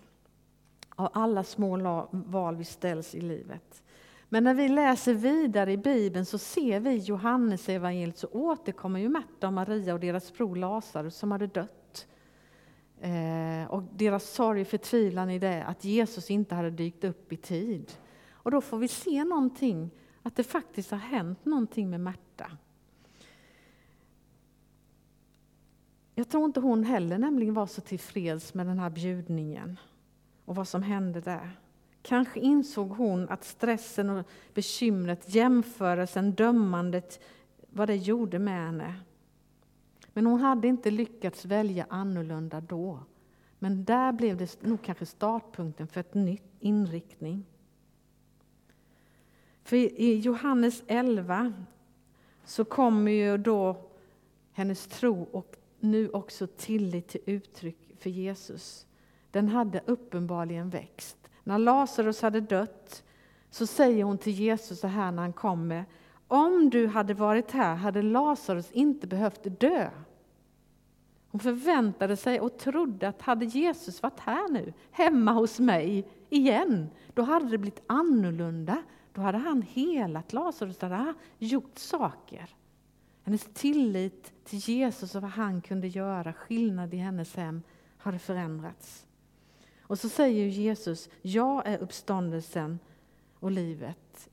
av 0.96 1.10
alla 1.14 1.44
små 1.44 2.08
val 2.12 2.56
vi 2.56 2.66
ställs 2.66 3.16
i 3.16 3.22
livet. 3.22 3.84
Men 4.30 4.44
när 4.44 4.54
vi 4.54 4.70
läser 4.70 5.14
vidare 5.14 5.72
i 5.72 5.78
Bibeln 5.78 6.26
så 6.26 6.38
ser 6.38 6.80
vi 6.80 6.98
Johannes 6.98 7.70
evangeliet 7.70 8.18
så 8.18 8.28
återkommer 8.28 9.00
ju 9.00 9.10
Märta 9.10 9.48
och 9.48 9.54
Maria 9.54 9.94
och 9.94 10.00
deras 10.00 10.34
bror 10.34 10.56
Lazarus 10.56 11.16
som 11.16 11.32
hade 11.32 11.48
dött. 11.48 11.83
Eh, 13.04 13.66
och 13.70 13.84
deras 13.84 14.30
sorg 14.30 14.62
och 14.62 14.68
förtvivlan 14.68 15.30
i 15.30 15.40
det 15.40 15.64
att 15.64 15.84
Jesus 15.84 16.32
inte 16.32 16.56
hade 16.56 16.70
dykt 16.70 17.04
upp 17.04 17.34
i 17.34 17.38
tid. 17.38 17.92
Och 18.32 18.52
då 18.52 18.62
får 18.62 18.78
vi 18.78 18.88
se 18.88 19.24
någonting, 19.24 19.90
att 20.22 20.36
det 20.36 20.44
faktiskt 20.44 20.92
har 20.92 20.98
hänt 20.98 21.46
någonting 21.46 21.90
med 21.90 22.00
Märta. 22.00 22.52
Jag 26.16 26.30
tror 26.30 26.46
inte 26.46 26.60
hon 26.60 26.84
heller 26.84 27.18
nämligen 27.18 27.54
var 27.54 27.68
så 27.68 27.82
tillfreds 27.82 28.54
med 28.54 28.68
den 28.68 28.80
här 28.80 28.90
bjudningen 28.90 29.80
och 30.46 30.56
vad 30.56 30.68
som 30.68 30.84
hände 30.84 31.22
där. 31.22 31.60
Kanske 32.02 32.40
insåg 32.40 32.90
hon 32.90 33.30
att 33.30 33.44
stressen 33.44 34.10
och 34.10 34.28
bekymret, 34.54 35.36
jämförelsen, 35.36 36.32
dömandet, 36.32 37.24
vad 37.70 37.90
det 37.90 37.96
gjorde 37.96 38.40
med 38.40 38.66
henne. 38.66 38.96
Men 40.14 40.26
hon 40.26 40.40
hade 40.40 40.68
inte 40.68 40.92
lyckats 40.92 41.46
välja 41.46 41.86
annorlunda 41.90 42.62
då. 42.62 43.00
Men 43.60 43.84
där 43.86 44.12
blev 44.12 44.38
det 44.38 44.64
nog 44.64 44.82
kanske 44.82 45.06
startpunkten 45.06 45.88
för 45.88 46.00
ett 46.00 46.14
nytt 46.14 46.52
inriktning. 46.60 47.46
För 49.64 49.78
i 49.78 50.20
Johannes 50.20 50.84
11 50.88 51.54
så 52.46 52.66
kommer 52.66 53.12
ju 53.12 53.38
då 53.38 53.90
hennes 54.52 54.88
tro 54.88 55.28
och 55.32 55.56
nu 55.80 56.10
också 56.10 56.48
tillit 56.48 57.08
till 57.08 57.22
uttryck 57.26 57.96
för 58.00 58.10
Jesus 58.10 58.88
den 59.34 59.50
hade 59.50 59.82
uppenbarligen 59.86 60.70
växt. 60.70 61.18
När 61.44 61.58
Lazarus 61.58 62.22
hade 62.22 62.42
dött 62.42 63.04
så 63.50 63.68
säger 63.68 64.04
hon 64.04 64.18
till 64.18 64.34
Jesus 64.34 64.80
så 64.80 64.88
här 64.88 65.12
när 65.12 65.22
han 65.22 65.34
kommer. 65.34 65.86
Om 66.36 66.70
du 66.70 66.88
hade 66.88 67.14
varit 67.14 67.52
här 67.52 67.76
hade 67.76 68.02
Lazarus 68.02 68.72
inte 68.72 69.08
behövt 69.08 69.60
dö. 69.60 69.90
Hon 71.28 71.40
förväntade 71.40 72.18
sig 72.18 72.40
och 72.40 72.58
trodde 72.58 73.08
att 73.08 73.22
hade 73.22 73.46
Jesus 73.46 74.02
varit 74.04 74.20
här 74.20 74.50
nu, 74.50 74.74
hemma 74.92 75.32
hos 75.32 75.60
mig 75.60 76.08
igen, 76.30 76.90
då 77.14 77.22
hade 77.22 77.50
det 77.50 77.58
blivit 77.58 77.84
annorlunda. 77.88 78.84
Då 79.14 79.22
hade 79.22 79.38
han 79.38 79.62
helat 79.62 80.34
Lazarus, 80.34 80.78
då 80.78 80.86
hade 80.86 80.96
han 80.96 81.14
gjort 81.38 81.78
saker. 81.78 82.56
Hennes 83.24 83.50
tillit 83.54 84.34
till 84.44 84.60
Jesus 84.60 85.16
och 85.16 85.22
vad 85.22 85.32
han 85.32 85.62
kunde 85.62 85.88
göra, 85.88 86.34
skillnad 86.34 86.94
i 86.94 86.98
hennes 86.98 87.36
hem, 87.36 87.62
hade 87.98 88.20
förändrats. 88.20 89.06
Och 89.82 90.00
så 90.00 90.10
säger 90.10 90.48
Jesus, 90.48 91.10
jag 91.22 91.68
är 91.68 91.78
uppståndelsen 91.78 92.80
och 93.40 93.52
livet. 93.52 94.30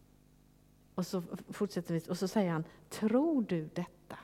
Och 0.95 1.07
så 1.07 1.23
fortsätter 1.49 1.95
vi, 1.95 2.01
och 2.09 2.19
så 2.19 2.29
säger 2.29 2.53
han, 2.53 2.65
tror 2.89 3.43
du 3.43 3.69
detta? 3.75 4.19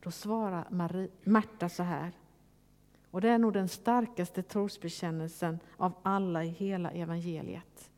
Då 0.00 0.10
svarar 0.10 0.66
Marie, 0.70 1.08
Marta 1.24 1.68
så 1.68 1.82
här, 1.82 2.12
och 3.10 3.20
det 3.20 3.28
är 3.28 3.38
nog 3.38 3.52
den 3.52 3.68
starkaste 3.68 4.42
trosbekännelsen 4.42 5.58
av 5.76 5.92
alla 6.02 6.44
i 6.44 6.48
hela 6.48 6.90
evangeliet. 6.90 7.90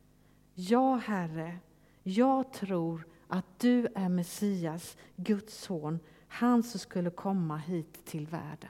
Ja, 0.53 0.95
Herre, 0.95 1.59
jag 2.03 2.53
tror 2.53 3.07
att 3.27 3.59
du 3.59 3.87
är 3.95 4.09
Messias, 4.09 4.97
Guds 5.15 5.57
son, 5.57 5.99
han 6.27 6.63
som 6.63 6.79
skulle 6.79 7.09
komma 7.09 7.57
hit 7.57 8.05
till 8.05 8.27
världen. 8.27 8.69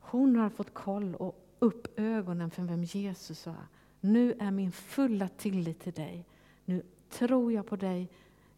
Hon 0.00 0.36
har 0.36 0.50
fått 0.50 0.74
koll 0.74 1.14
och 1.14 1.46
upp 1.58 1.98
ögonen 1.98 2.50
för 2.50 2.62
vem 2.62 2.84
Jesus 2.84 3.46
är. 3.46 3.66
Nu 4.00 4.34
är 4.38 4.50
min 4.50 4.72
fulla 4.72 5.28
tillit 5.28 5.80
till 5.80 5.92
dig. 5.92 6.26
Nu 6.64 6.82
tror 7.08 7.52
jag 7.52 7.66
på 7.66 7.76
dig. 7.76 8.08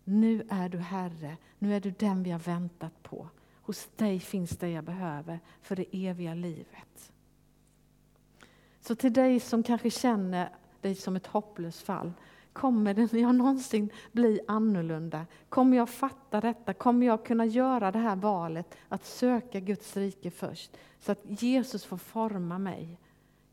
Nu 0.05 0.47
är 0.51 0.69
du 0.69 0.79
Herre. 0.79 1.37
Nu 1.59 1.75
är 1.75 1.81
du 1.81 1.91
den 1.91 2.23
vi 2.23 2.31
har 2.31 2.39
väntat 2.39 3.03
på. 3.03 3.29
Hos 3.63 3.89
dig 3.97 4.21
finns 4.21 4.51
det 4.51 4.69
jag 4.69 4.85
behöver 4.85 5.41
för 5.63 5.77
det 5.77 5.87
eviga 5.93 6.35
livet. 6.35 7.13
Så 8.81 8.95
till 8.95 9.13
dig 9.13 9.41
som 9.41 9.63
kanske 9.63 9.91
känner 9.91 10.49
dig 10.81 10.95
som 10.95 11.17
ett 11.17 11.27
hopplöst 11.27 11.83
fall, 11.83 12.13
Kommer 12.53 12.95
det 12.95 13.13
jag 13.13 13.35
någonsin 13.35 13.91
bli 14.13 14.41
annorlunda? 14.49 15.27
Kommer 15.49 15.77
jag 15.77 15.89
fatta 15.89 16.41
detta? 16.41 16.75
Kommer 16.75 17.07
jag 17.07 17.27
kunna 17.27 17.47
göra 17.47 17.93
det 17.93 17.99
här 17.99 18.17
valet 18.17 18.77
att 18.89 19.05
söka 19.05 19.61
Guds 19.61 19.97
rike 19.97 20.31
först? 20.31 20.77
Så 21.01 21.13
att 21.13 21.43
Jesus 21.43 21.85
får 21.85 21.97
forma 21.97 22.59
mig. 22.59 22.99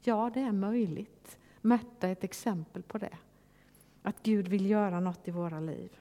Ja, 0.01 0.31
det 0.33 0.39
är 0.41 0.51
möjligt. 0.51 1.37
Märta 1.61 2.07
är 2.07 2.11
ett 2.11 2.23
exempel 2.23 2.83
på 2.83 2.97
det. 2.97 3.17
Att 4.03 4.23
Gud 4.23 4.47
vill 4.47 4.69
göra 4.69 4.99
något 4.99 5.27
i 5.27 5.31
våra 5.31 5.59
liv. 5.59 5.99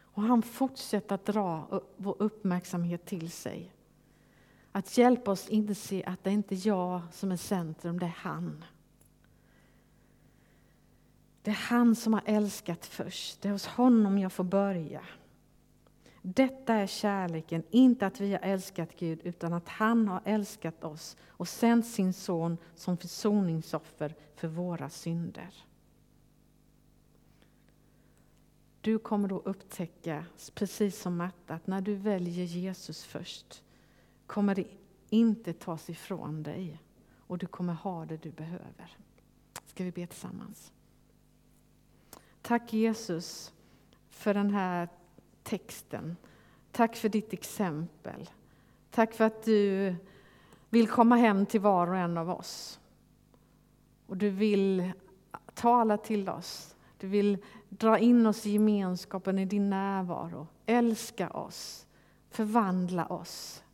Och 0.00 0.22
han 0.22 0.42
fortsätter 0.42 1.14
att 1.14 1.26
dra 1.26 1.80
vår 1.96 2.16
uppmärksamhet 2.18 3.06
till 3.06 3.30
sig. 3.30 3.72
Att 4.72 4.98
hjälpa 4.98 5.30
oss 5.30 5.48
inse 5.48 6.04
att 6.06 6.24
det 6.24 6.30
inte 6.30 6.54
är 6.54 6.66
jag 6.66 7.00
som 7.12 7.32
är 7.32 7.36
centrum, 7.36 7.98
det 7.98 8.06
är 8.06 8.16
han. 8.16 8.64
Det 11.42 11.50
är 11.50 11.54
han 11.68 11.96
som 11.96 12.12
har 12.12 12.22
älskat 12.26 12.86
först. 12.86 13.42
Det 13.42 13.48
är 13.48 13.52
hos 13.52 13.66
honom 13.66 14.18
jag 14.18 14.32
får 14.32 14.44
börja. 14.44 15.00
Detta 16.26 16.74
är 16.74 16.86
kärleken, 16.86 17.62
inte 17.70 18.06
att 18.06 18.20
vi 18.20 18.32
har 18.32 18.40
älskat 18.40 18.96
Gud, 18.98 19.20
utan 19.24 19.52
att 19.52 19.68
han 19.68 20.08
har 20.08 20.22
älskat 20.24 20.84
oss 20.84 21.16
och 21.26 21.48
sänt 21.48 21.86
sin 21.86 22.12
son 22.12 22.58
som 22.74 22.96
försoningsoffer 22.96 24.14
för 24.34 24.48
våra 24.48 24.90
synder. 24.90 25.54
Du 28.80 28.98
kommer 28.98 29.28
då 29.28 29.38
upptäcka, 29.38 30.24
precis 30.54 31.00
som 31.00 31.16
Marta, 31.16 31.54
att 31.54 31.66
när 31.66 31.80
du 31.80 31.94
väljer 31.94 32.44
Jesus 32.44 33.04
först 33.04 33.62
kommer 34.26 34.54
det 34.54 34.66
inte 35.10 35.52
tas 35.52 35.90
ifrån 35.90 36.42
dig 36.42 36.82
och 37.18 37.38
du 37.38 37.46
kommer 37.46 37.74
ha 37.74 38.06
det 38.06 38.16
du 38.16 38.30
behöver. 38.30 38.96
Ska 39.66 39.84
vi 39.84 39.92
be 39.92 40.06
tillsammans? 40.06 40.72
Tack 42.42 42.72
Jesus 42.72 43.52
för 44.10 44.34
den 44.34 44.50
här 44.50 44.88
texten. 45.44 46.16
Tack 46.72 46.96
för 46.96 47.08
ditt 47.08 47.32
exempel. 47.32 48.30
Tack 48.90 49.14
för 49.14 49.24
att 49.24 49.42
du 49.44 49.94
vill 50.70 50.88
komma 50.88 51.16
hem 51.16 51.46
till 51.46 51.60
var 51.60 51.86
och 51.86 51.96
en 51.96 52.18
av 52.18 52.30
oss. 52.30 52.80
Och 54.06 54.16
du 54.16 54.30
vill 54.30 54.92
tala 55.54 55.96
till 55.96 56.28
oss. 56.28 56.76
Du 56.98 57.06
vill 57.06 57.38
dra 57.68 57.98
in 57.98 58.26
oss 58.26 58.46
i 58.46 58.50
gemenskapen 58.50 59.38
i 59.38 59.44
din 59.44 59.70
närvaro. 59.70 60.46
Älska 60.66 61.30
oss, 61.30 61.86
förvandla 62.30 63.06
oss 63.06 63.64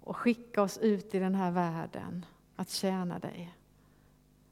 och 0.00 0.16
skicka 0.16 0.62
oss 0.62 0.78
ut 0.78 1.14
i 1.14 1.18
den 1.18 1.34
här 1.34 1.50
världen 1.50 2.26
att 2.56 2.70
tjäna 2.70 3.18
dig. 3.18 3.54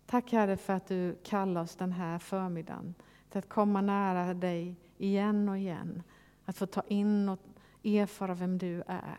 Tack 0.07 0.33
Herre 0.33 0.57
för 0.57 0.73
att 0.73 0.87
du 0.87 1.17
kallar 1.25 1.63
oss 1.63 1.77
den 1.77 1.93
här 1.93 2.19
förmiddagen 2.19 2.95
till 3.31 3.39
att 3.39 3.49
komma 3.49 3.81
nära 3.81 4.35
dig 4.35 4.77
igen 5.05 5.49
och 5.49 5.59
igen. 5.59 6.03
Att 6.45 6.57
få 6.57 6.67
ta 6.67 6.83
in 6.89 7.29
och 7.29 7.41
erfara 7.83 8.35
vem 8.35 8.59
du 8.59 8.83
är. 8.87 9.19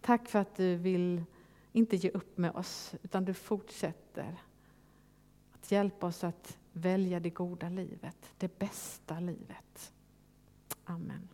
Tack 0.00 0.28
för 0.28 0.38
att 0.38 0.56
du 0.56 0.76
vill 0.76 1.24
inte 1.72 1.96
ge 1.96 2.10
upp 2.10 2.38
med 2.38 2.50
oss, 2.50 2.94
utan 3.02 3.24
du 3.24 3.34
fortsätter 3.34 4.42
att 5.52 5.72
hjälpa 5.72 6.06
oss 6.06 6.24
att 6.24 6.58
välja 6.72 7.20
det 7.20 7.30
goda 7.30 7.68
livet, 7.68 8.32
det 8.38 8.58
bästa 8.58 9.20
livet. 9.20 9.92
Amen. 10.84 11.28